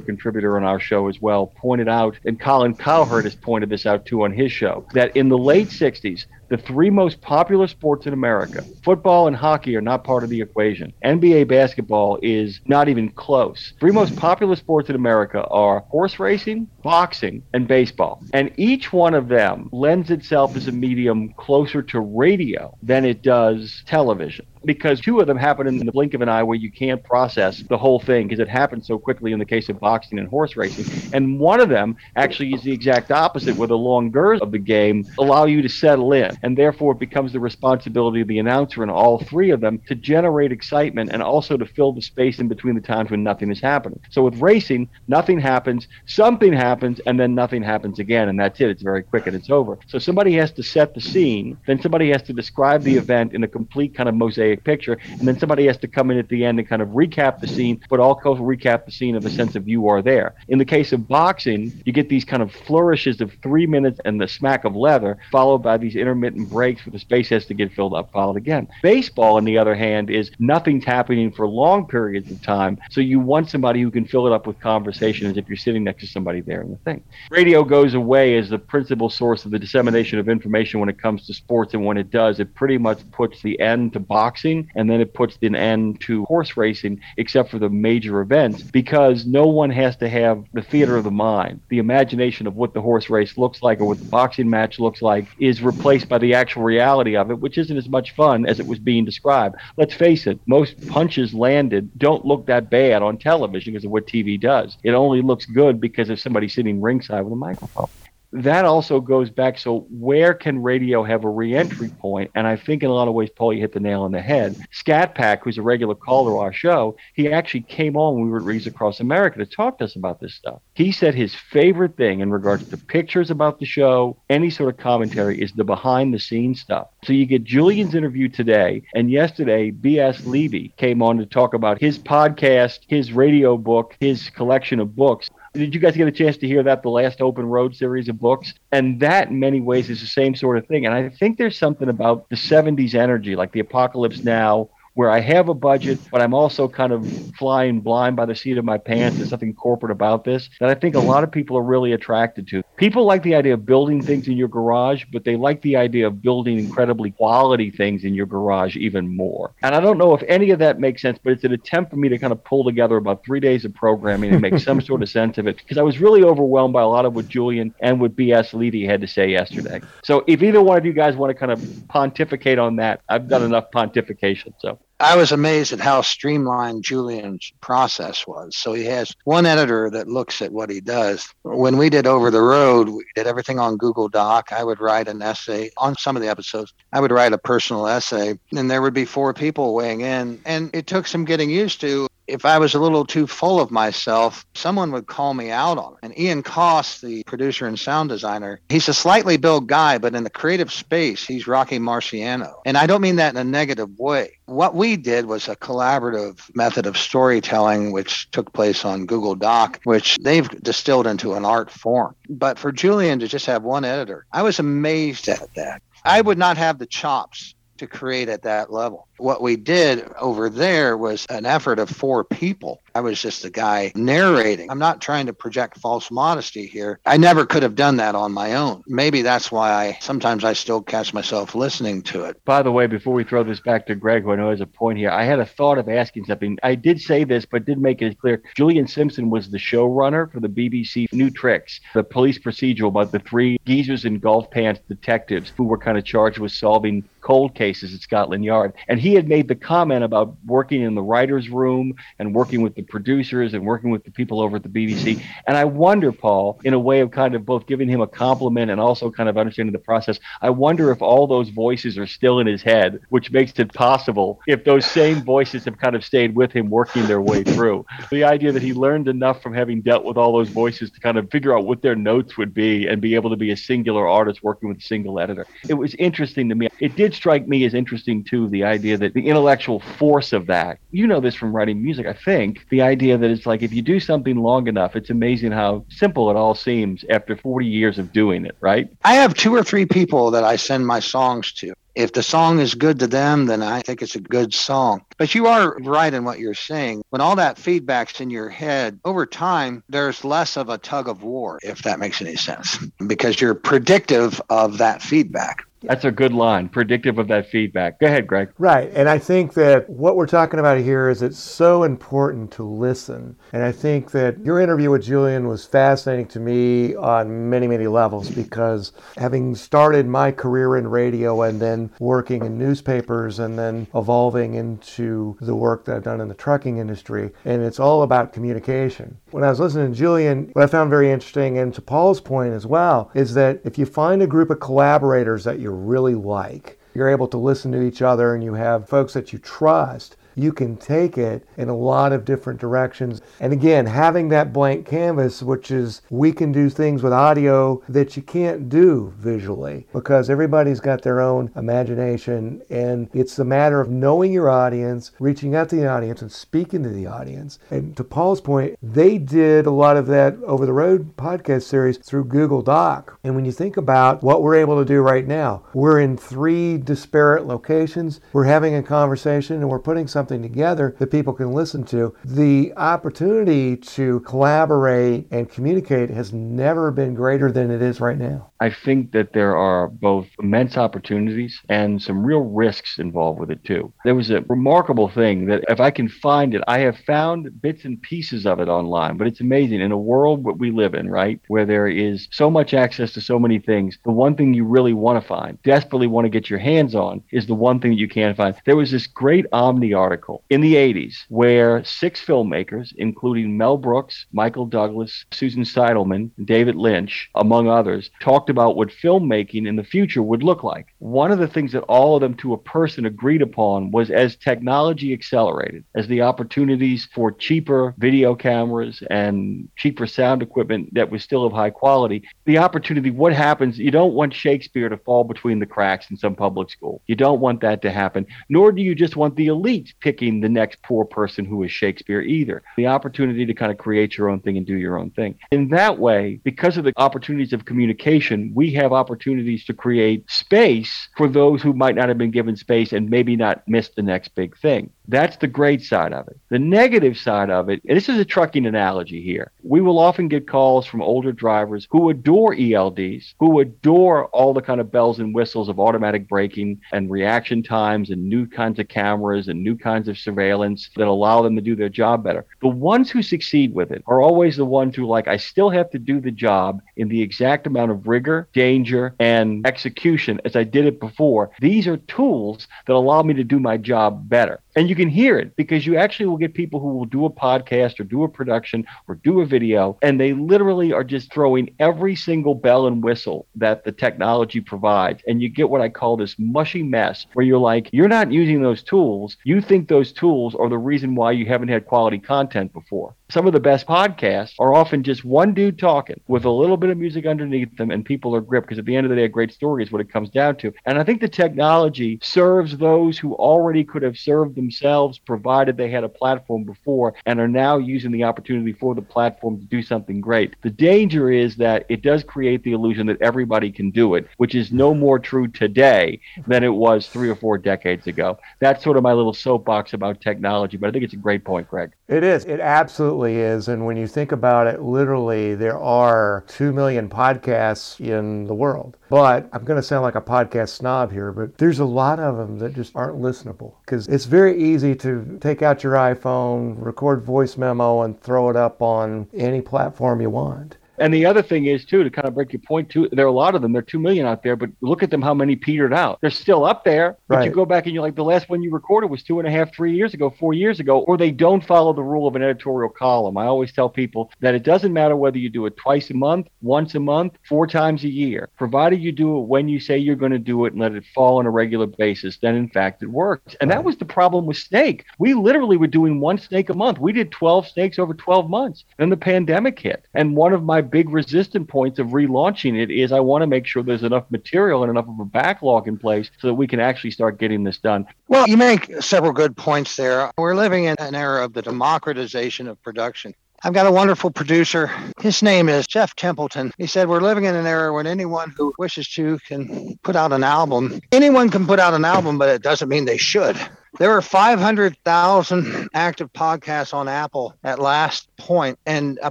contributor 0.00 0.56
on 0.56 0.64
our 0.64 0.80
show 0.80 1.08
as 1.08 1.20
well, 1.20 1.52
pointed 1.56 1.88
out, 1.88 2.18
and 2.24 2.38
Colin 2.38 2.74
Cowherd 2.74 3.24
has 3.24 3.34
pointed 3.34 3.68
this 3.68 3.86
out 3.86 4.06
too 4.06 4.24
on 4.24 4.32
his 4.32 4.52
show, 4.52 4.86
that 4.92 5.16
in 5.16 5.28
the 5.28 5.38
late 5.38 5.68
60s, 5.68 6.26
the 6.54 6.62
three 6.62 6.90
most 6.90 7.20
popular 7.20 7.66
sports 7.66 8.06
in 8.06 8.12
America, 8.12 8.60
football 8.84 9.26
and 9.26 9.34
hockey, 9.34 9.74
are 9.74 9.80
not 9.80 10.04
part 10.04 10.22
of 10.22 10.30
the 10.30 10.40
equation. 10.40 10.92
NBA 11.04 11.48
basketball 11.48 12.16
is 12.22 12.60
not 12.66 12.88
even 12.88 13.10
close. 13.10 13.72
Three 13.80 13.90
most 13.90 14.14
popular 14.14 14.54
sports 14.54 14.88
in 14.88 14.94
America 14.94 15.44
are 15.50 15.84
horse 15.90 16.20
racing, 16.20 16.68
boxing, 16.84 17.42
and 17.54 17.66
baseball. 17.66 18.22
And 18.32 18.52
each 18.56 18.92
one 18.92 19.14
of 19.14 19.26
them 19.28 19.70
lends 19.72 20.10
itself 20.10 20.54
as 20.54 20.68
a 20.68 20.72
medium 20.72 21.32
closer 21.36 21.82
to 21.82 22.00
radio 22.00 22.76
than 22.82 23.04
it 23.04 23.22
does 23.22 23.82
television 23.86 24.46
because 24.64 25.00
two 25.00 25.20
of 25.20 25.26
them 25.26 25.36
happen 25.36 25.66
in 25.66 25.78
the 25.78 25.92
blink 25.92 26.14
of 26.14 26.20
an 26.20 26.28
eye 26.28 26.42
where 26.42 26.56
you 26.56 26.70
can't 26.70 27.02
process 27.04 27.62
the 27.68 27.78
whole 27.78 28.00
thing 28.00 28.26
because 28.26 28.40
it 28.40 28.48
happens 28.48 28.86
so 28.86 28.98
quickly 28.98 29.32
in 29.32 29.38
the 29.38 29.44
case 29.44 29.68
of 29.68 29.78
boxing 29.78 30.18
and 30.18 30.28
horse 30.28 30.56
racing. 30.56 31.10
And 31.12 31.38
one 31.38 31.60
of 31.60 31.68
them 31.68 31.96
actually 32.16 32.52
is 32.54 32.62
the 32.62 32.72
exact 32.72 33.10
opposite, 33.10 33.56
where 33.56 33.68
the 33.68 33.78
longers 33.78 34.40
of 34.40 34.52
the 34.52 34.58
game 34.58 35.04
allow 35.18 35.44
you 35.44 35.62
to 35.62 35.68
settle 35.68 36.12
in. 36.12 36.36
And 36.42 36.56
therefore, 36.56 36.92
it 36.92 36.98
becomes 36.98 37.32
the 37.32 37.40
responsibility 37.40 38.20
of 38.20 38.28
the 38.28 38.38
announcer 38.38 38.82
in 38.82 38.90
all 38.90 39.18
three 39.18 39.50
of 39.50 39.60
them 39.60 39.80
to 39.86 39.94
generate 39.94 40.52
excitement 40.52 41.10
and 41.12 41.22
also 41.22 41.56
to 41.56 41.66
fill 41.66 41.92
the 41.92 42.02
space 42.02 42.38
in 42.38 42.48
between 42.48 42.74
the 42.74 42.80
times 42.80 43.10
when 43.10 43.22
nothing 43.22 43.50
is 43.50 43.60
happening. 43.60 44.00
So 44.10 44.22
with 44.22 44.40
racing, 44.40 44.88
nothing 45.08 45.38
happens, 45.38 45.88
something 46.06 46.52
happens, 46.52 46.73
and 46.82 47.18
then 47.18 47.34
nothing 47.34 47.62
happens 47.62 47.98
again. 47.98 48.28
And 48.28 48.38
that's 48.38 48.60
it. 48.60 48.70
It's 48.70 48.82
very 48.82 49.02
quick 49.02 49.26
and 49.26 49.36
it's 49.36 49.50
over. 49.50 49.78
So 49.86 49.98
somebody 49.98 50.34
has 50.34 50.52
to 50.52 50.62
set 50.62 50.94
the 50.94 51.00
scene, 51.00 51.56
then 51.66 51.80
somebody 51.80 52.10
has 52.10 52.22
to 52.22 52.32
describe 52.32 52.82
the 52.82 52.96
event 52.96 53.32
in 53.34 53.44
a 53.44 53.48
complete 53.48 53.94
kind 53.94 54.08
of 54.08 54.14
mosaic 54.14 54.64
picture, 54.64 54.98
and 55.18 55.26
then 55.26 55.38
somebody 55.38 55.66
has 55.66 55.76
to 55.78 55.88
come 55.88 56.10
in 56.10 56.18
at 56.18 56.28
the 56.28 56.44
end 56.44 56.58
and 56.58 56.68
kind 56.68 56.82
of 56.82 56.88
recap 56.88 57.40
the 57.40 57.46
scene, 57.46 57.80
but 57.88 58.00
also 58.00 58.34
recap 58.34 58.84
the 58.84 58.90
scene 58.90 59.16
of 59.16 59.24
a 59.24 59.30
sense 59.30 59.54
of 59.54 59.68
you 59.68 59.88
are 59.88 60.02
there. 60.02 60.34
In 60.48 60.58
the 60.58 60.64
case 60.64 60.92
of 60.92 61.06
boxing, 61.08 61.72
you 61.84 61.92
get 61.92 62.08
these 62.08 62.24
kind 62.24 62.42
of 62.42 62.52
flourishes 62.52 63.20
of 63.20 63.32
three 63.42 63.66
minutes 63.66 64.00
and 64.04 64.20
the 64.20 64.28
smack 64.28 64.64
of 64.64 64.74
leather, 64.74 65.18
followed 65.30 65.58
by 65.58 65.76
these 65.76 65.96
intermittent 65.96 66.50
breaks 66.50 66.84
where 66.84 66.92
the 66.92 66.98
space 66.98 67.28
has 67.28 67.46
to 67.46 67.54
get 67.54 67.72
filled 67.72 67.94
up, 67.94 68.12
followed 68.12 68.36
again. 68.36 68.68
Baseball, 68.82 69.36
on 69.36 69.44
the 69.44 69.58
other 69.58 69.74
hand, 69.74 70.10
is 70.10 70.30
nothing's 70.38 70.84
happening 70.84 71.30
for 71.30 71.46
long 71.46 71.86
periods 71.86 72.30
of 72.30 72.42
time, 72.42 72.78
so 72.90 73.00
you 73.00 73.20
want 73.20 73.50
somebody 73.50 73.80
who 73.80 73.90
can 73.90 74.06
fill 74.06 74.26
it 74.26 74.32
up 74.32 74.46
with 74.46 74.58
conversation 74.60 75.30
as 75.30 75.36
if 75.36 75.48
you're 75.48 75.56
sitting 75.56 75.84
next 75.84 76.00
to 76.00 76.06
somebody 76.06 76.40
there 76.40 76.63
in 76.64 76.72
the 76.72 76.78
thing. 76.78 77.02
Radio 77.30 77.64
goes 77.64 77.94
away 77.94 78.36
as 78.36 78.48
the 78.48 78.58
principal 78.58 79.08
source 79.08 79.44
of 79.44 79.50
the 79.50 79.58
dissemination 79.58 80.18
of 80.18 80.28
information 80.28 80.80
when 80.80 80.88
it 80.88 81.00
comes 81.00 81.26
to 81.26 81.34
sports, 81.34 81.74
and 81.74 81.84
when 81.84 81.96
it 81.96 82.10
does, 82.10 82.40
it 82.40 82.54
pretty 82.54 82.78
much 82.78 83.00
puts 83.12 83.42
the 83.42 83.58
end 83.60 83.92
to 83.92 84.00
boxing, 84.00 84.68
and 84.74 84.88
then 84.90 85.00
it 85.00 85.14
puts 85.14 85.38
an 85.42 85.54
end 85.54 86.00
to 86.00 86.24
horse 86.24 86.56
racing, 86.56 87.00
except 87.16 87.50
for 87.50 87.58
the 87.58 87.68
major 87.68 88.20
events, 88.20 88.64
because 88.72 89.26
no 89.26 89.46
one 89.46 89.70
has 89.70 89.96
to 89.96 90.08
have 90.08 90.44
the 90.52 90.62
theater 90.62 90.96
of 90.96 91.04
the 91.04 91.10
mind. 91.10 91.60
The 91.68 91.78
imagination 91.78 92.46
of 92.46 92.56
what 92.56 92.74
the 92.74 92.82
horse 92.82 93.10
race 93.10 93.36
looks 93.38 93.62
like 93.62 93.80
or 93.80 93.86
what 93.86 93.98
the 93.98 94.04
boxing 94.04 94.48
match 94.48 94.78
looks 94.78 95.02
like 95.02 95.28
is 95.38 95.62
replaced 95.62 96.08
by 96.08 96.18
the 96.18 96.34
actual 96.34 96.62
reality 96.62 97.16
of 97.16 97.30
it, 97.30 97.38
which 97.38 97.58
isn't 97.58 97.76
as 97.76 97.88
much 97.88 98.14
fun 98.14 98.46
as 98.46 98.60
it 98.60 98.66
was 98.66 98.78
being 98.78 99.04
described. 99.04 99.56
Let's 99.76 99.94
face 99.94 100.26
it, 100.26 100.40
most 100.46 100.76
punches 100.86 101.34
landed 101.34 101.90
don't 101.98 102.24
look 102.24 102.46
that 102.46 102.70
bad 102.70 103.02
on 103.02 103.18
television 103.18 103.72
because 103.72 103.84
of 103.84 103.90
what 103.90 104.06
TV 104.06 104.40
does. 104.40 104.76
It 104.82 104.92
only 104.92 105.22
looks 105.22 105.46
good 105.46 105.80
because 105.80 106.10
if 106.10 106.20
somebody 106.20 106.48
sitting 106.54 106.80
ringside 106.80 107.22
with 107.22 107.32
a 107.32 107.36
microphone 107.36 107.88
that 108.34 108.64
also 108.64 109.00
goes 109.00 109.30
back. 109.30 109.58
So, 109.58 109.86
where 109.90 110.34
can 110.34 110.60
radio 110.60 111.04
have 111.04 111.24
a 111.24 111.28
reentry 111.28 111.88
point? 111.88 112.32
And 112.34 112.46
I 112.46 112.56
think 112.56 112.82
in 112.82 112.90
a 112.90 112.92
lot 112.92 113.06
of 113.06 113.14
ways, 113.14 113.30
Paul, 113.34 113.54
you 113.54 113.60
hit 113.60 113.72
the 113.72 113.80
nail 113.80 114.02
on 114.02 114.10
the 114.10 114.20
head. 114.20 114.56
Scat 114.72 115.14
Pack, 115.14 115.44
who's 115.44 115.56
a 115.56 115.62
regular 115.62 115.94
caller 115.94 116.32
to 116.32 116.38
our 116.38 116.52
show, 116.52 116.96
he 117.14 117.32
actually 117.32 117.62
came 117.62 117.96
on 117.96 118.14
when 118.14 118.24
we 118.24 118.30
were 118.30 118.38
at 118.38 118.44
Reads 118.44 118.66
Across 118.66 118.98
America 118.98 119.38
to 119.38 119.46
talk 119.46 119.78
to 119.78 119.84
us 119.84 119.94
about 119.94 120.20
this 120.20 120.34
stuff. 120.34 120.60
He 120.74 120.90
said 120.90 121.14
his 121.14 121.34
favorite 121.34 121.96
thing 121.96 122.20
in 122.20 122.30
regards 122.30 122.68
to 122.68 122.76
pictures 122.76 123.30
about 123.30 123.60
the 123.60 123.66
show, 123.66 124.16
any 124.28 124.50
sort 124.50 124.74
of 124.74 124.80
commentary, 124.80 125.40
is 125.40 125.52
the 125.52 125.64
behind 125.64 126.12
the 126.12 126.18
scenes 126.18 126.60
stuff. 126.60 126.88
So, 127.04 127.12
you 127.12 127.26
get 127.26 127.44
Julian's 127.44 127.94
interview 127.94 128.28
today, 128.28 128.82
and 128.96 129.10
yesterday, 129.10 129.70
B.S. 129.70 130.26
Levy 130.26 130.74
came 130.76 131.02
on 131.02 131.18
to 131.18 131.26
talk 131.26 131.54
about 131.54 131.80
his 131.80 132.00
podcast, 132.00 132.80
his 132.88 133.12
radio 133.12 133.56
book, 133.56 133.96
his 134.00 134.28
collection 134.30 134.80
of 134.80 134.96
books. 134.96 135.30
Did 135.54 135.72
you 135.72 135.80
guys 135.80 135.96
get 135.96 136.08
a 136.08 136.12
chance 136.12 136.36
to 136.38 136.48
hear 136.48 136.64
that? 136.64 136.82
The 136.82 136.88
last 136.88 137.20
Open 137.20 137.46
Road 137.46 137.76
series 137.76 138.08
of 138.08 138.18
books? 138.18 138.54
And 138.72 138.98
that, 138.98 139.28
in 139.28 139.38
many 139.38 139.60
ways, 139.60 139.88
is 139.88 140.00
the 140.00 140.06
same 140.08 140.34
sort 140.34 140.58
of 140.58 140.66
thing. 140.66 140.84
And 140.84 140.92
I 140.92 141.08
think 141.08 141.38
there's 141.38 141.56
something 141.56 141.88
about 141.88 142.28
the 142.28 142.34
70s 142.34 142.96
energy, 142.96 143.36
like 143.36 143.52
the 143.52 143.60
apocalypse 143.60 144.24
now, 144.24 144.68
where 144.94 145.10
I 145.10 145.20
have 145.20 145.48
a 145.48 145.54
budget, 145.54 146.00
but 146.10 146.20
I'm 146.20 146.34
also 146.34 146.66
kind 146.66 146.92
of 146.92 147.08
flying 147.36 147.80
blind 147.80 148.16
by 148.16 148.26
the 148.26 148.34
seat 148.34 148.58
of 148.58 148.64
my 148.64 148.78
pants. 148.78 149.18
There's 149.18 149.30
something 149.30 149.54
corporate 149.54 149.92
about 149.92 150.24
this 150.24 150.50
that 150.58 150.70
I 150.70 150.74
think 150.74 150.96
a 150.96 151.00
lot 151.00 151.22
of 151.22 151.30
people 151.30 151.56
are 151.56 151.62
really 151.62 151.92
attracted 151.92 152.48
to. 152.48 152.64
People 152.76 153.04
like 153.04 153.22
the 153.22 153.36
idea 153.36 153.54
of 153.54 153.64
building 153.64 154.02
things 154.02 154.26
in 154.26 154.36
your 154.36 154.48
garage, 154.48 155.04
but 155.12 155.24
they 155.24 155.36
like 155.36 155.62
the 155.62 155.76
idea 155.76 156.08
of 156.08 156.20
building 156.20 156.58
incredibly 156.58 157.12
quality 157.12 157.70
things 157.70 158.02
in 158.02 158.14
your 158.14 158.26
garage 158.26 158.76
even 158.76 159.14
more. 159.14 159.54
And 159.62 159.76
I 159.76 159.80
don't 159.80 159.96
know 159.96 160.12
if 160.12 160.24
any 160.26 160.50
of 160.50 160.58
that 160.58 160.80
makes 160.80 161.00
sense, 161.00 161.18
but 161.22 161.32
it's 161.32 161.44
an 161.44 161.52
attempt 161.52 161.90
for 161.90 161.96
me 161.96 162.08
to 162.08 162.18
kind 162.18 162.32
of 162.32 162.42
pull 162.42 162.64
together 162.64 162.96
about 162.96 163.24
three 163.24 163.38
days 163.38 163.64
of 163.64 163.72
programming 163.74 164.32
and 164.32 164.42
make 164.42 164.58
some 164.58 164.80
sort 164.80 165.02
of 165.02 165.08
sense 165.08 165.38
of 165.38 165.46
it 165.46 165.56
because 165.58 165.78
I 165.78 165.82
was 165.82 166.00
really 166.00 166.24
overwhelmed 166.24 166.72
by 166.72 166.82
a 166.82 166.88
lot 166.88 167.04
of 167.04 167.14
what 167.14 167.28
Julian 167.28 167.72
and 167.80 168.00
what 168.00 168.16
B.S. 168.16 168.52
Levy 168.52 168.84
had 168.84 169.00
to 169.02 169.06
say 169.06 169.30
yesterday. 169.30 169.80
So 170.02 170.24
if 170.26 170.42
either 170.42 170.60
one 170.60 170.76
of 170.76 170.84
you 170.84 170.92
guys 170.92 171.14
want 171.14 171.30
to 171.30 171.34
kind 171.34 171.52
of 171.52 171.62
pontificate 171.88 172.58
on 172.58 172.76
that, 172.76 173.02
I've 173.08 173.28
done 173.28 173.42
enough 173.42 173.66
pontification. 173.72 174.52
So. 174.58 174.80
I 175.00 175.16
was 175.16 175.32
amazed 175.32 175.72
at 175.72 175.80
how 175.80 176.02
streamlined 176.02 176.84
Julian's 176.84 177.52
process 177.60 178.26
was. 178.26 178.56
So 178.56 178.72
he 178.72 178.84
has 178.84 179.12
one 179.24 179.44
editor 179.44 179.90
that 179.90 180.08
looks 180.08 180.40
at 180.40 180.52
what 180.52 180.70
he 180.70 180.80
does. 180.80 181.28
When 181.42 181.76
we 181.76 181.90
did 181.90 182.06
Over 182.06 182.30
the 182.30 182.40
Road, 182.40 182.88
we 182.88 183.04
did 183.14 183.26
everything 183.26 183.58
on 183.58 183.76
Google 183.76 184.08
Doc. 184.08 184.52
I 184.52 184.62
would 184.62 184.80
write 184.80 185.08
an 185.08 185.20
essay 185.20 185.70
on 185.76 185.96
some 185.96 186.16
of 186.16 186.22
the 186.22 186.28
episodes. 186.28 186.72
I 186.92 187.00
would 187.00 187.10
write 187.10 187.32
a 187.32 187.38
personal 187.38 187.86
essay, 187.86 188.38
and 188.56 188.70
there 188.70 188.82
would 188.82 188.94
be 188.94 189.04
four 189.04 189.34
people 189.34 189.74
weighing 189.74 190.02
in. 190.02 190.40
And 190.44 190.70
it 190.72 190.86
took 190.86 191.06
some 191.06 191.24
getting 191.24 191.50
used 191.50 191.80
to 191.80 192.06
if 192.26 192.44
I 192.44 192.58
was 192.58 192.74
a 192.74 192.80
little 192.80 193.04
too 193.04 193.26
full 193.26 193.60
of 193.60 193.70
myself, 193.70 194.46
someone 194.54 194.92
would 194.92 195.06
call 195.06 195.34
me 195.34 195.50
out 195.50 195.78
on 195.78 195.94
it. 195.94 195.98
And 196.02 196.18
Ian 196.18 196.42
Coss, 196.42 197.00
the 197.00 197.22
producer 197.24 197.66
and 197.66 197.78
sound 197.78 198.08
designer, 198.08 198.60
he's 198.68 198.88
a 198.88 198.94
slightly 198.94 199.36
built 199.36 199.66
guy, 199.66 199.98
but 199.98 200.14
in 200.14 200.24
the 200.24 200.30
creative 200.30 200.72
space, 200.72 201.26
he's 201.26 201.46
Rocky 201.46 201.78
Marciano. 201.78 202.54
And 202.64 202.76
I 202.76 202.86
don't 202.86 203.00
mean 203.00 203.16
that 203.16 203.34
in 203.34 203.36
a 203.36 203.44
negative 203.44 203.98
way. 203.98 204.38
What 204.46 204.74
we 204.74 204.96
did 204.96 205.26
was 205.26 205.48
a 205.48 205.56
collaborative 205.56 206.54
method 206.54 206.86
of 206.86 206.96
storytelling, 206.96 207.92
which 207.92 208.30
took 208.30 208.52
place 208.52 208.84
on 208.84 209.06
Google 209.06 209.34
Doc, 209.34 209.80
which 209.84 210.18
they've 210.20 210.48
distilled 210.62 211.06
into 211.06 211.34
an 211.34 211.44
art 211.44 211.70
form. 211.70 212.14
But 212.28 212.58
for 212.58 212.72
Julian 212.72 213.20
to 213.20 213.28
just 213.28 213.46
have 213.46 213.62
one 213.62 213.84
editor, 213.84 214.26
I 214.32 214.42
was 214.42 214.58
amazed 214.58 215.28
at 215.28 215.54
that. 215.54 215.82
I 216.04 216.20
would 216.20 216.38
not 216.38 216.58
have 216.58 216.78
the 216.78 216.86
chops 216.86 217.54
to 217.78 217.86
create 217.86 218.28
at 218.28 218.42
that 218.42 218.72
level. 218.72 219.08
What 219.18 219.42
we 219.42 219.56
did 219.56 220.08
over 220.20 220.50
there 220.50 220.96
was 220.96 221.26
an 221.30 221.46
effort 221.46 221.78
of 221.78 221.88
four 221.88 222.24
people. 222.24 222.82
I 222.94 223.00
was 223.00 223.20
just 223.20 223.44
a 223.44 223.50
guy 223.50 223.92
narrating. 223.94 224.70
I'm 224.70 224.78
not 224.78 225.00
trying 225.00 225.26
to 225.26 225.32
project 225.32 225.78
false 225.78 226.10
modesty 226.10 226.66
here. 226.66 227.00
I 227.06 227.16
never 227.16 227.44
could 227.46 227.62
have 227.62 227.74
done 227.74 227.96
that 227.96 228.14
on 228.14 228.32
my 228.32 228.54
own. 228.54 228.82
Maybe 228.86 229.22
that's 229.22 229.50
why 229.50 229.72
I 229.72 229.98
sometimes 230.00 230.44
I 230.44 230.52
still 230.52 230.80
catch 230.80 231.12
myself 231.12 231.54
listening 231.54 232.02
to 232.02 232.24
it. 232.24 232.44
By 232.44 232.62
the 232.62 232.72
way, 232.72 232.86
before 232.86 233.14
we 233.14 233.24
throw 233.24 233.42
this 233.42 233.60
back 233.60 233.86
to 233.86 233.94
Greg, 233.94 234.22
who 234.22 234.32
I 234.32 234.36
know 234.36 234.50
has 234.50 234.60
a 234.60 234.66
point 234.66 234.98
here, 234.98 235.10
I 235.10 235.24
had 235.24 235.40
a 235.40 235.46
thought 235.46 235.78
of 235.78 235.88
asking 235.88 236.26
something. 236.26 236.58
I 236.62 236.74
did 236.74 237.00
say 237.00 237.24
this, 237.24 237.44
but 237.44 237.64
did 237.64 237.78
make 237.78 238.02
it 238.02 238.18
clear. 238.18 238.42
Julian 238.56 238.86
Simpson 238.86 239.30
was 239.30 239.50
the 239.50 239.58
showrunner 239.58 240.30
for 240.30 240.40
the 240.40 240.48
BBC 240.48 241.12
New 241.12 241.30
Tricks, 241.30 241.80
the 241.94 242.04
police 242.04 242.38
procedural 242.38 242.88
about 242.88 243.12
the 243.12 243.18
three 243.18 243.58
geezers 243.64 244.04
in 244.04 244.18
golf 244.18 244.50
pants 244.50 244.80
detectives 244.88 245.52
who 245.56 245.64
were 245.64 245.78
kind 245.78 245.98
of 245.98 246.04
charged 246.04 246.38
with 246.38 246.52
solving 246.52 247.02
cold 247.20 247.54
cases 247.54 247.94
at 247.94 248.00
Scotland 248.00 248.44
Yard. 248.44 248.72
And 248.88 249.00
he 249.04 249.14
had 249.14 249.28
made 249.28 249.48
the 249.48 249.54
comment 249.54 250.02
about 250.02 250.34
working 250.46 250.80
in 250.80 250.94
the 250.94 251.02
writer's 251.02 251.50
room 251.50 251.94
and 252.18 252.34
working 252.34 252.62
with 252.62 252.74
the 252.74 252.80
producers 252.80 253.52
and 253.52 253.66
working 253.66 253.90
with 253.90 254.02
the 254.02 254.10
people 254.10 254.40
over 254.40 254.56
at 254.56 254.62
the 254.62 254.68
BBC. 254.70 255.22
And 255.46 255.58
I 255.58 255.64
wonder, 255.66 256.10
Paul, 256.10 256.58
in 256.64 256.72
a 256.72 256.78
way 256.78 257.00
of 257.00 257.10
kind 257.10 257.34
of 257.34 257.44
both 257.44 257.66
giving 257.66 257.86
him 257.86 258.00
a 258.00 258.06
compliment 258.06 258.70
and 258.70 258.80
also 258.80 259.10
kind 259.10 259.28
of 259.28 259.36
understanding 259.36 259.74
the 259.74 259.78
process, 259.78 260.18
I 260.40 260.48
wonder 260.48 260.90
if 260.90 261.02
all 261.02 261.26
those 261.26 261.50
voices 261.50 261.98
are 261.98 262.06
still 262.06 262.40
in 262.40 262.46
his 262.46 262.62
head, 262.62 262.98
which 263.10 263.30
makes 263.30 263.52
it 263.58 263.74
possible 263.74 264.40
if 264.46 264.64
those 264.64 264.86
same 264.86 265.22
voices 265.22 265.66
have 265.66 265.76
kind 265.76 265.94
of 265.94 266.02
stayed 266.02 266.34
with 266.34 266.52
him 266.52 266.70
working 266.70 267.06
their 267.06 267.20
way 267.20 267.42
through. 267.42 267.84
The 268.10 268.24
idea 268.24 268.52
that 268.52 268.62
he 268.62 268.72
learned 268.72 269.08
enough 269.08 269.42
from 269.42 269.52
having 269.52 269.82
dealt 269.82 270.04
with 270.04 270.16
all 270.16 270.32
those 270.32 270.48
voices 270.48 270.90
to 270.92 271.00
kind 271.00 271.18
of 271.18 271.30
figure 271.30 271.54
out 271.54 271.66
what 271.66 271.82
their 271.82 271.94
notes 271.94 272.38
would 272.38 272.54
be 272.54 272.86
and 272.86 273.02
be 273.02 273.14
able 273.14 273.28
to 273.28 273.36
be 273.36 273.50
a 273.50 273.56
singular 273.56 274.08
artist 274.08 274.42
working 274.42 274.70
with 274.70 274.78
a 274.78 274.82
single 274.82 275.20
editor. 275.20 275.46
It 275.68 275.74
was 275.74 275.94
interesting 275.96 276.48
to 276.48 276.54
me. 276.54 276.68
It 276.80 276.96
did 276.96 277.12
strike 277.12 277.46
me 277.46 277.66
as 277.66 277.74
interesting 277.74 278.24
too 278.24 278.48
the 278.48 278.64
idea 278.64 278.93
that 278.96 279.14
the 279.14 279.26
intellectual 279.26 279.80
force 279.80 280.32
of 280.32 280.46
that. 280.46 280.78
You 280.90 281.06
know 281.06 281.20
this 281.20 281.34
from 281.34 281.54
writing 281.54 281.82
music, 281.82 282.06
I 282.06 282.12
think. 282.12 282.66
The 282.70 282.82
idea 282.82 283.18
that 283.18 283.30
it's 283.30 283.46
like 283.46 283.62
if 283.62 283.72
you 283.72 283.82
do 283.82 284.00
something 284.00 284.36
long 284.36 284.68
enough, 284.68 284.96
it's 284.96 285.10
amazing 285.10 285.52
how 285.52 285.84
simple 285.88 286.30
it 286.30 286.36
all 286.36 286.54
seems 286.54 287.04
after 287.10 287.36
40 287.36 287.66
years 287.66 287.98
of 287.98 288.12
doing 288.12 288.44
it, 288.46 288.56
right? 288.60 288.88
I 289.04 289.14
have 289.14 289.34
two 289.34 289.54
or 289.54 289.62
three 289.62 289.86
people 289.86 290.30
that 290.32 290.44
I 290.44 290.56
send 290.56 290.86
my 290.86 291.00
songs 291.00 291.52
to. 291.54 291.74
If 291.94 292.12
the 292.12 292.24
song 292.24 292.58
is 292.58 292.74
good 292.74 292.98
to 292.98 293.06
them, 293.06 293.46
then 293.46 293.62
I 293.62 293.80
think 293.80 294.02
it's 294.02 294.16
a 294.16 294.20
good 294.20 294.52
song. 294.52 295.04
But 295.16 295.34
you 295.34 295.46
are 295.46 295.76
right 295.80 296.12
in 296.12 296.24
what 296.24 296.38
you're 296.38 296.54
saying. 296.54 297.04
When 297.10 297.20
all 297.20 297.36
that 297.36 297.58
feedback's 297.58 298.20
in 298.20 298.30
your 298.30 298.48
head, 298.48 298.98
over 299.04 299.26
time, 299.26 299.82
there's 299.88 300.24
less 300.24 300.56
of 300.56 300.68
a 300.68 300.78
tug 300.78 301.08
of 301.08 301.22
war, 301.22 301.58
if 301.62 301.82
that 301.82 301.98
makes 301.98 302.20
any 302.20 302.36
sense, 302.36 302.78
because 303.06 303.40
you're 303.40 303.54
predictive 303.54 304.40
of 304.50 304.78
that 304.78 305.02
feedback. 305.02 305.64
That's 305.86 306.04
a 306.06 306.10
good 306.10 306.32
line, 306.32 306.70
predictive 306.70 307.18
of 307.18 307.28
that 307.28 307.50
feedback. 307.50 308.00
Go 308.00 308.06
ahead, 308.06 308.26
Greg. 308.26 308.48
Right. 308.58 308.90
And 308.94 309.06
I 309.06 309.18
think 309.18 309.52
that 309.54 309.88
what 309.90 310.16
we're 310.16 310.26
talking 310.26 310.58
about 310.58 310.78
here 310.78 311.10
is 311.10 311.20
it's 311.20 311.38
so 311.38 311.82
important 311.82 312.50
to 312.52 312.62
listen. 312.62 313.36
And 313.52 313.62
I 313.62 313.70
think 313.70 314.10
that 314.12 314.38
your 314.42 314.60
interview 314.60 314.90
with 314.90 315.02
Julian 315.02 315.46
was 315.46 315.66
fascinating 315.66 316.26
to 316.28 316.40
me 316.40 316.94
on 316.94 317.50
many, 317.50 317.68
many 317.68 317.86
levels 317.86 318.30
because 318.30 318.92
having 319.18 319.54
started 319.54 320.06
my 320.06 320.32
career 320.32 320.78
in 320.78 320.88
radio 320.88 321.42
and 321.42 321.60
then 321.60 321.90
working 321.98 322.46
in 322.46 322.58
newspapers 322.58 323.38
and 323.38 323.58
then 323.58 323.86
evolving 323.94 324.54
into 324.54 325.03
the 325.40 325.54
work 325.54 325.84
that 325.84 325.96
I've 325.96 326.02
done 326.02 326.20
in 326.20 326.28
the 326.28 326.34
trucking 326.34 326.78
industry, 326.78 327.30
and 327.44 327.62
it's 327.62 327.80
all 327.80 328.02
about 328.02 328.32
communication. 328.32 329.16
When 329.30 329.44
I 329.44 329.50
was 329.50 329.60
listening 329.60 329.92
to 329.92 329.98
Julian, 329.98 330.50
what 330.52 330.64
I 330.64 330.66
found 330.66 330.90
very 330.90 331.10
interesting, 331.10 331.58
and 331.58 331.72
to 331.74 331.82
Paul's 331.82 332.20
point 332.20 332.52
as 332.52 332.66
well, 332.66 333.10
is 333.14 333.34
that 333.34 333.60
if 333.64 333.78
you 333.78 333.86
find 333.86 334.22
a 334.22 334.26
group 334.26 334.50
of 334.50 334.60
collaborators 334.60 335.44
that 335.44 335.58
you 335.58 335.70
really 335.70 336.14
like. 336.14 336.78
You're 336.94 337.08
able 337.08 337.26
to 337.28 337.38
listen 337.38 337.72
to 337.72 337.82
each 337.82 338.02
other 338.02 338.34
and 338.34 338.44
you 338.44 338.54
have 338.54 338.88
folks 338.88 339.14
that 339.14 339.32
you 339.32 339.40
trust 339.40 340.16
you 340.34 340.52
can 340.52 340.76
take 340.76 341.18
it 341.18 341.46
in 341.56 341.68
a 341.68 341.76
lot 341.76 342.12
of 342.12 342.24
different 342.24 342.60
directions. 342.60 343.20
And 343.40 343.52
again, 343.52 343.86
having 343.86 344.28
that 344.28 344.52
blank 344.52 344.86
canvas, 344.86 345.42
which 345.42 345.70
is 345.70 346.02
we 346.10 346.32
can 346.32 346.52
do 346.52 346.68
things 346.68 347.02
with 347.02 347.12
audio 347.12 347.82
that 347.88 348.16
you 348.16 348.22
can't 348.22 348.68
do 348.68 349.12
visually 349.16 349.86
because 349.92 350.30
everybody's 350.30 350.80
got 350.80 351.02
their 351.02 351.20
own 351.20 351.50
imagination. 351.56 352.62
And 352.70 353.08
it's 353.12 353.38
a 353.38 353.44
matter 353.44 353.80
of 353.80 353.90
knowing 353.90 354.32
your 354.32 354.50
audience, 354.50 355.12
reaching 355.18 355.54
out 355.54 355.68
to 355.70 355.76
the 355.76 355.88
audience, 355.88 356.22
and 356.22 356.32
speaking 356.32 356.82
to 356.82 356.88
the 356.88 357.06
audience. 357.06 357.58
And 357.70 357.96
to 357.96 358.04
Paul's 358.04 358.40
point, 358.40 358.78
they 358.82 359.18
did 359.18 359.66
a 359.66 359.70
lot 359.70 359.96
of 359.96 360.06
that 360.08 360.36
over 360.44 360.66
the 360.66 360.72
road 360.72 361.16
podcast 361.16 361.62
series 361.62 361.98
through 361.98 362.24
Google 362.24 362.62
Doc. 362.62 363.18
And 363.24 363.34
when 363.34 363.44
you 363.44 363.52
think 363.52 363.76
about 363.76 364.22
what 364.22 364.42
we're 364.42 364.56
able 364.56 364.78
to 364.78 364.84
do 364.84 365.00
right 365.00 365.26
now, 365.26 365.62
we're 365.72 366.00
in 366.00 366.16
three 366.16 366.78
disparate 366.78 367.46
locations, 367.46 368.20
we're 368.32 368.44
having 368.44 368.74
a 368.74 368.82
conversation, 368.82 369.56
and 369.56 369.68
we're 369.68 369.78
putting 369.78 370.06
something 370.06 370.23
something 370.24 370.42
together 370.42 370.96
that 370.98 371.10
people 371.10 371.34
can 371.34 371.52
listen 371.52 371.84
to. 371.84 372.14
The 372.24 372.72
opportunity 372.78 373.76
to 373.76 374.20
collaborate 374.20 375.26
and 375.30 375.50
communicate 375.50 376.08
has 376.08 376.32
never 376.32 376.90
been 376.90 377.14
greater 377.14 377.52
than 377.52 377.70
it 377.70 377.82
is 377.82 378.00
right 378.00 378.16
now. 378.16 378.50
I 378.64 378.70
think 378.70 379.12
that 379.12 379.34
there 379.34 379.54
are 379.54 379.88
both 379.88 380.26
immense 380.38 380.78
opportunities 380.78 381.60
and 381.68 382.00
some 382.00 382.24
real 382.24 382.40
risks 382.40 382.98
involved 382.98 383.38
with 383.38 383.50
it 383.50 383.62
too. 383.62 383.92
There 384.06 384.14
was 384.14 384.30
a 384.30 384.40
remarkable 384.48 385.10
thing 385.10 385.44
that 385.48 385.64
if 385.68 385.80
I 385.80 385.90
can 385.90 386.08
find 386.08 386.54
it, 386.54 386.62
I 386.66 386.78
have 386.78 386.96
found 386.96 387.60
bits 387.60 387.84
and 387.84 388.00
pieces 388.00 388.46
of 388.46 388.60
it 388.60 388.68
online, 388.68 389.18
but 389.18 389.26
it's 389.26 389.42
amazing 389.42 389.82
in 389.82 389.92
a 389.92 389.98
world 389.98 390.44
that 390.44 390.56
we 390.56 390.70
live 390.70 390.94
in, 390.94 391.10
right? 391.10 391.38
Where 391.48 391.66
there 391.66 391.88
is 391.88 392.26
so 392.30 392.48
much 392.48 392.72
access 392.72 393.12
to 393.12 393.20
so 393.20 393.38
many 393.38 393.58
things. 393.58 393.98
The 394.02 394.12
one 394.12 394.34
thing 394.34 394.54
you 394.54 394.64
really 394.64 394.94
want 394.94 395.20
to 395.20 395.28
find, 395.28 395.60
desperately 395.62 396.06
want 396.06 396.24
to 396.24 396.30
get 396.30 396.48
your 396.48 396.58
hands 396.58 396.94
on 396.94 397.22
is 397.32 397.46
the 397.46 397.54
one 397.54 397.80
thing 397.80 397.90
that 397.90 397.98
you 397.98 398.08
can't 398.08 398.34
find. 398.34 398.56
There 398.64 398.76
was 398.76 398.90
this 398.90 399.06
great 399.06 399.44
Omni 399.52 399.92
article 399.92 400.42
in 400.48 400.62
the 400.62 400.76
80s 400.76 401.16
where 401.28 401.84
six 401.84 402.24
filmmakers, 402.24 402.94
including 402.96 403.58
Mel 403.58 403.76
Brooks, 403.76 404.24
Michael 404.32 404.64
Douglas, 404.64 405.26
Susan 405.32 405.64
Seidelman, 405.64 406.30
David 406.42 406.76
Lynch, 406.76 407.28
among 407.34 407.68
others, 407.68 408.10
talked 408.20 408.53
about 408.54 408.76
what 408.76 408.90
filmmaking 408.90 409.66
in 409.66 409.74
the 409.74 409.82
future 409.82 410.22
would 410.22 410.44
look 410.44 410.62
like. 410.62 410.86
One 411.00 411.32
of 411.32 411.40
the 411.40 411.48
things 411.48 411.72
that 411.72 411.82
all 411.82 412.14
of 412.14 412.20
them 412.20 412.34
to 412.34 412.52
a 412.52 412.58
person 412.58 413.04
agreed 413.04 413.42
upon 413.42 413.90
was 413.90 414.12
as 414.12 414.36
technology 414.36 415.12
accelerated, 415.12 415.84
as 415.96 416.06
the 416.06 416.22
opportunities 416.22 417.08
for 417.12 417.32
cheaper 417.32 417.94
video 417.98 418.36
cameras 418.36 419.02
and 419.10 419.68
cheaper 419.76 420.06
sound 420.06 420.40
equipment 420.40 420.94
that 420.94 421.10
was 421.10 421.24
still 421.24 421.44
of 421.44 421.52
high 421.52 421.70
quality, 421.70 422.22
the 422.44 422.58
opportunity, 422.58 423.10
what 423.10 423.32
happens, 423.32 423.76
you 423.76 423.90
don't 423.90 424.14
want 424.14 424.32
Shakespeare 424.32 424.88
to 424.88 424.96
fall 424.98 425.24
between 425.24 425.58
the 425.58 425.66
cracks 425.66 426.10
in 426.10 426.16
some 426.16 426.36
public 426.36 426.70
school. 426.70 427.02
You 427.06 427.16
don't 427.16 427.40
want 427.40 427.60
that 427.62 427.82
to 427.82 427.90
happen, 427.90 428.26
nor 428.48 428.70
do 428.70 428.82
you 428.82 428.94
just 428.94 429.16
want 429.16 429.34
the 429.34 429.48
elite 429.48 429.94
picking 430.00 430.40
the 430.40 430.48
next 430.48 430.80
poor 430.82 431.04
person 431.04 431.44
who 431.44 431.64
is 431.64 431.72
Shakespeare 431.72 432.20
either. 432.20 432.62
The 432.76 432.86
opportunity 432.86 433.44
to 433.46 433.54
kind 433.54 433.72
of 433.72 433.78
create 433.78 434.16
your 434.16 434.28
own 434.28 434.40
thing 434.40 434.56
and 434.56 434.66
do 434.66 434.76
your 434.76 434.98
own 434.98 435.10
thing. 435.10 435.34
In 435.50 435.68
that 435.68 435.98
way, 435.98 436.40
because 436.44 436.76
of 436.76 436.84
the 436.84 436.92
opportunities 436.96 437.52
of 437.52 437.64
communication, 437.64 438.33
we 438.54 438.72
have 438.74 438.92
opportunities 438.92 439.64
to 439.64 439.74
create 439.74 440.30
space 440.30 441.08
for 441.16 441.28
those 441.28 441.62
who 441.62 441.72
might 441.72 441.94
not 441.94 442.08
have 442.08 442.18
been 442.18 442.30
given 442.30 442.56
space 442.56 442.92
and 442.92 443.10
maybe 443.10 443.36
not 443.36 443.66
miss 443.68 443.90
the 443.90 444.02
next 444.02 444.34
big 444.34 444.56
thing. 444.58 444.90
That's 445.06 445.36
the 445.36 445.46
great 445.46 445.82
side 445.82 446.12
of 446.12 446.28
it. 446.28 446.38
The 446.48 446.58
negative 446.58 447.16
side 447.18 447.50
of 447.50 447.68
it, 447.68 447.82
and 447.86 447.96
this 447.96 448.08
is 448.08 448.18
a 448.18 448.24
trucking 448.24 448.66
analogy 448.66 449.22
here. 449.22 449.52
We 449.62 449.80
will 449.80 449.98
often 449.98 450.28
get 450.28 450.48
calls 450.48 450.86
from 450.86 451.02
older 451.02 451.32
drivers 451.32 451.86
who 451.90 452.10
adore 452.10 452.54
ELDs, 452.54 453.34
who 453.38 453.60
adore 453.60 454.26
all 454.26 454.54
the 454.54 454.62
kind 454.62 454.80
of 454.80 454.90
bells 454.90 455.18
and 455.18 455.34
whistles 455.34 455.68
of 455.68 455.78
automatic 455.78 456.28
braking 456.28 456.80
and 456.92 457.10
reaction 457.10 457.62
times 457.62 458.10
and 458.10 458.28
new 458.28 458.46
kinds 458.46 458.78
of 458.78 458.88
cameras 458.88 459.48
and 459.48 459.62
new 459.62 459.76
kinds 459.76 460.08
of 460.08 460.18
surveillance 460.18 460.90
that 460.96 461.08
allow 461.08 461.42
them 461.42 461.56
to 461.56 461.62
do 461.62 461.76
their 461.76 461.88
job 461.88 462.24
better. 462.24 462.46
The 462.62 462.68
ones 462.68 463.10
who 463.10 463.22
succeed 463.22 463.74
with 463.74 463.90
it 463.90 464.02
are 464.06 464.22
always 464.22 464.56
the 464.56 464.64
ones 464.64 464.96
who 464.96 465.06
like, 465.06 465.28
I 465.28 465.36
still 465.36 465.70
have 465.70 465.90
to 465.90 465.98
do 465.98 466.20
the 466.20 466.30
job 466.30 466.80
in 466.96 467.08
the 467.08 467.20
exact 467.20 467.66
amount 467.66 467.90
of 467.90 468.06
rigor, 468.06 468.48
danger, 468.52 469.14
and 469.18 469.66
execution 469.66 470.40
as 470.44 470.56
I 470.56 470.64
did 470.64 470.86
it 470.86 471.00
before. 471.00 471.50
These 471.60 471.86
are 471.86 471.96
tools 471.98 472.66
that 472.86 472.94
allow 472.94 473.22
me 473.22 473.34
to 473.34 473.44
do 473.44 473.58
my 473.58 473.76
job 473.76 474.28
better. 474.28 474.60
And 474.76 474.88
you 474.88 474.93
you 474.94 475.04
can 475.04 475.12
hear 475.12 475.36
it 475.40 475.56
because 475.56 475.84
you 475.84 475.96
actually 475.96 476.26
will 476.26 476.36
get 476.36 476.54
people 476.54 476.78
who 476.78 476.96
will 476.96 477.04
do 477.04 477.24
a 477.24 477.30
podcast 477.30 477.98
or 477.98 478.04
do 478.04 478.22
a 478.22 478.28
production 478.28 478.84
or 479.08 479.16
do 479.16 479.40
a 479.40 479.44
video, 479.44 479.98
and 480.02 480.20
they 480.20 480.32
literally 480.32 480.92
are 480.92 481.02
just 481.02 481.32
throwing 481.32 481.74
every 481.80 482.14
single 482.14 482.54
bell 482.54 482.86
and 482.86 483.02
whistle 483.02 483.48
that 483.56 483.82
the 483.82 483.90
technology 483.90 484.60
provides. 484.60 485.20
And 485.26 485.42
you 485.42 485.48
get 485.48 485.68
what 485.68 485.80
I 485.80 485.88
call 485.88 486.16
this 486.16 486.36
mushy 486.38 486.84
mess 486.84 487.26
where 487.32 487.44
you're 487.44 487.58
like, 487.58 487.90
you're 487.92 488.06
not 488.06 488.30
using 488.30 488.62
those 488.62 488.84
tools. 488.84 489.36
You 489.42 489.60
think 489.60 489.88
those 489.88 490.12
tools 490.12 490.54
are 490.54 490.68
the 490.68 490.78
reason 490.78 491.16
why 491.16 491.32
you 491.32 491.46
haven't 491.46 491.68
had 491.68 491.86
quality 491.86 492.20
content 492.20 492.72
before 492.72 493.16
some 493.30 493.46
of 493.46 493.52
the 493.52 493.60
best 493.60 493.86
podcasts 493.86 494.54
are 494.58 494.74
often 494.74 495.02
just 495.02 495.24
one 495.24 495.54
dude 495.54 495.78
talking 495.78 496.20
with 496.28 496.44
a 496.44 496.50
little 496.50 496.76
bit 496.76 496.90
of 496.90 496.98
music 496.98 497.26
underneath 497.26 497.74
them 497.76 497.90
and 497.90 498.04
people 498.04 498.34
are 498.36 498.40
gripped 498.40 498.66
because 498.66 498.78
at 498.78 498.84
the 498.84 498.94
end 498.94 499.06
of 499.06 499.10
the 499.10 499.16
day 499.16 499.24
a 499.24 499.28
great 499.28 499.52
story 499.52 499.82
is 499.82 499.90
what 499.90 500.00
it 500.00 500.12
comes 500.12 500.28
down 500.30 500.56
to. 500.56 500.72
And 500.84 500.98
i 500.98 501.04
think 501.04 501.20
the 501.20 501.28
technology 501.28 502.18
serves 502.22 502.76
those 502.76 503.18
who 503.18 503.34
already 503.34 503.82
could 503.82 504.02
have 504.02 504.18
served 504.18 504.56
themselves 504.56 505.18
provided 505.18 505.76
they 505.76 505.90
had 505.90 506.04
a 506.04 506.08
platform 506.08 506.64
before 506.64 507.14
and 507.24 507.40
are 507.40 507.48
now 507.48 507.78
using 507.78 508.12
the 508.12 508.24
opportunity 508.24 508.72
for 508.72 508.94
the 508.94 509.02
platform 509.02 509.58
to 509.58 509.64
do 509.64 509.82
something 509.82 510.20
great. 510.20 510.54
The 510.62 510.70
danger 510.70 511.30
is 511.30 511.56
that 511.56 511.86
it 511.88 512.02
does 512.02 512.22
create 512.24 512.62
the 512.62 512.72
illusion 512.72 513.06
that 513.06 513.22
everybody 513.22 513.72
can 513.72 513.90
do 513.90 514.14
it 514.16 514.28
which 514.36 514.54
is 514.54 514.72
no 514.72 514.94
more 514.94 515.18
true 515.18 515.48
today 515.48 516.20
than 516.46 516.62
it 516.62 516.74
was 516.74 517.08
three 517.08 517.30
or 517.30 517.36
four 517.36 517.56
decades 517.58 518.06
ago. 518.06 518.38
That's 518.60 518.84
sort 518.84 518.96
of 518.96 519.02
my 519.02 519.12
little 519.12 519.32
soapbox 519.32 519.94
about 519.94 520.20
technology 520.20 520.76
but 520.76 520.88
i 520.88 520.92
think 520.92 521.04
it's 521.04 521.14
a 521.14 521.16
great 521.16 521.44
point 521.44 521.68
greg. 521.68 521.92
It 522.06 522.22
is. 522.22 522.44
It 522.44 522.60
absolutely 522.60 523.13
absolutely 523.14 523.40
is. 523.40 523.68
And 523.68 523.86
when 523.86 523.96
you 523.96 524.08
think 524.08 524.32
about 524.32 524.66
it, 524.66 524.82
literally, 524.82 525.54
there 525.54 525.78
are 525.78 526.44
2 526.48 526.72
million 526.72 527.08
podcasts 527.08 528.00
in 528.00 528.44
the 528.46 528.54
world. 528.54 528.96
But 529.08 529.48
I'm 529.52 529.64
going 529.64 529.80
to 529.80 529.86
sound 529.86 530.02
like 530.02 530.16
a 530.16 530.20
podcast 530.20 530.70
snob 530.70 531.12
here, 531.12 531.30
but 531.30 531.56
there's 531.58 531.78
a 531.78 531.84
lot 531.84 532.18
of 532.18 532.36
them 532.36 532.58
that 532.58 532.74
just 532.74 532.96
aren't 532.96 533.20
listenable 533.20 533.74
because 533.84 534.08
it's 534.08 534.24
very 534.24 534.60
easy 534.60 534.96
to 534.96 535.38
take 535.40 535.62
out 535.62 535.84
your 535.84 535.94
iPhone, 535.94 536.74
record 536.78 537.22
voice 537.22 537.56
memo, 537.56 538.02
and 538.02 538.20
throw 538.20 538.50
it 538.50 538.56
up 538.56 538.82
on 538.82 539.28
any 539.32 539.60
platform 539.60 540.20
you 540.20 540.30
want. 540.30 540.76
And 540.98 541.12
the 541.12 541.26
other 541.26 541.42
thing 541.42 541.66
is 541.66 541.84
too, 541.84 542.04
to 542.04 542.10
kind 542.10 542.28
of 542.28 542.34
break 542.34 542.52
your 542.52 542.60
point 542.60 542.90
too, 542.90 543.08
there 543.12 543.24
are 543.24 543.28
a 543.28 543.32
lot 543.32 543.54
of 543.54 543.62
them. 543.62 543.72
There 543.72 543.80
are 543.80 543.82
two 543.82 543.98
million 543.98 544.26
out 544.26 544.42
there, 544.42 544.56
but 544.56 544.70
look 544.80 545.02
at 545.02 545.10
them 545.10 545.22
how 545.22 545.34
many 545.34 545.56
petered 545.56 545.92
out. 545.92 546.20
They're 546.20 546.30
still 546.30 546.64
up 546.64 546.84
there. 546.84 547.16
But 547.28 547.36
right. 547.36 547.44
you 547.46 547.50
go 547.50 547.64
back 547.64 547.86
and 547.86 547.94
you're 547.94 548.02
like, 548.02 548.14
the 548.14 548.24
last 548.24 548.48
one 548.48 548.62
you 548.62 548.70
recorded 548.70 549.10
was 549.10 549.22
two 549.22 549.38
and 549.38 549.48
a 549.48 549.50
half, 549.50 549.74
three 549.74 549.94
years 549.94 550.14
ago, 550.14 550.34
four 550.38 550.52
years 550.52 550.80
ago, 550.80 551.00
or 551.00 551.16
they 551.16 551.30
don't 551.30 551.64
follow 551.64 551.92
the 551.92 552.02
rule 552.02 552.26
of 552.26 552.36
an 552.36 552.42
editorial 552.42 552.90
column. 552.90 553.36
I 553.36 553.46
always 553.46 553.72
tell 553.72 553.88
people 553.88 554.30
that 554.40 554.54
it 554.54 554.62
doesn't 554.62 554.92
matter 554.92 555.16
whether 555.16 555.38
you 555.38 555.50
do 555.50 555.66
it 555.66 555.76
twice 555.76 556.10
a 556.10 556.14
month, 556.14 556.48
once 556.62 556.94
a 556.94 557.00
month, 557.00 557.34
four 557.48 557.66
times 557.66 558.04
a 558.04 558.08
year, 558.08 558.48
provided 558.56 559.00
you 559.00 559.12
do 559.12 559.38
it 559.38 559.46
when 559.46 559.68
you 559.68 559.80
say 559.80 559.98
you're 559.98 560.16
going 560.16 560.32
to 560.32 560.38
do 560.38 560.64
it 560.64 560.72
and 560.72 560.80
let 560.80 560.94
it 560.94 561.04
fall 561.14 561.38
on 561.38 561.46
a 561.46 561.50
regular 561.50 561.86
basis, 561.86 562.38
then 562.38 562.54
in 562.54 562.68
fact 562.68 563.02
it 563.02 563.08
works. 563.08 563.56
And 563.60 563.70
right. 563.70 563.76
that 563.76 563.84
was 563.84 563.96
the 563.96 564.04
problem 564.04 564.46
with 564.46 564.56
Snake. 564.56 565.04
We 565.18 565.34
literally 565.34 565.76
were 565.76 565.86
doing 565.86 566.20
one 566.20 566.38
snake 566.38 566.70
a 566.70 566.74
month. 566.74 566.98
We 566.98 567.12
did 567.12 567.32
12 567.32 567.68
snakes 567.68 567.98
over 567.98 568.14
12 568.14 568.48
months. 568.48 568.84
Then 568.98 569.10
the 569.10 569.16
pandemic 569.16 569.78
hit. 569.78 570.06
And 570.14 570.36
one 570.36 570.52
of 570.52 570.62
my 570.62 570.80
big 570.84 571.08
resistant 571.10 571.68
points 571.68 571.98
of 571.98 572.08
relaunching 572.08 572.80
it 572.80 572.90
is 572.90 573.12
I 573.12 573.20
want 573.20 573.42
to 573.42 573.46
make 573.46 573.66
sure 573.66 573.82
there's 573.82 574.02
enough 574.02 574.30
material 574.30 574.82
and 574.82 574.90
enough 574.90 575.08
of 575.08 575.18
a 575.20 575.24
backlog 575.24 575.88
in 575.88 575.98
place 575.98 576.30
so 576.38 576.48
that 576.48 576.54
we 576.54 576.66
can 576.66 576.80
actually 576.80 577.10
start 577.10 577.38
getting 577.38 577.64
this 577.64 577.78
done. 577.78 578.06
Well, 578.28 578.48
you 578.48 578.56
make 578.56 579.02
several 579.02 579.32
good 579.32 579.56
points 579.56 579.96
there. 579.96 580.30
We're 580.36 580.54
living 580.54 580.84
in 580.84 580.96
an 580.98 581.14
era 581.14 581.44
of 581.44 581.52
the 581.52 581.62
democratization 581.62 582.68
of 582.68 582.80
production. 582.82 583.34
I've 583.66 583.72
got 583.72 583.86
a 583.86 583.90
wonderful 583.90 584.30
producer. 584.30 584.90
His 585.20 585.42
name 585.42 585.70
is 585.70 585.86
Jeff 585.86 586.14
Templeton. 586.16 586.72
He 586.76 586.86
said, 586.86 587.08
We're 587.08 587.22
living 587.22 587.44
in 587.44 587.54
an 587.54 587.66
era 587.66 587.94
when 587.94 588.06
anyone 588.06 588.52
who 588.54 588.74
wishes 588.78 589.08
to 589.14 589.38
can 589.38 589.96
put 590.02 590.16
out 590.16 590.34
an 590.34 590.44
album. 590.44 591.00
Anyone 591.12 591.48
can 591.48 591.66
put 591.66 591.80
out 591.80 591.94
an 591.94 592.04
album, 592.04 592.36
but 592.36 592.50
it 592.50 592.62
doesn't 592.62 592.90
mean 592.90 593.06
they 593.06 593.16
should. 593.16 593.56
There 593.98 594.10
were 594.10 594.22
500,000 594.22 595.88
active 595.94 596.32
podcasts 596.32 596.92
on 596.92 597.08
Apple 597.08 597.54
at 597.62 597.78
last 597.78 598.28
point. 598.36 598.78
And 598.86 599.20
a 599.22 599.30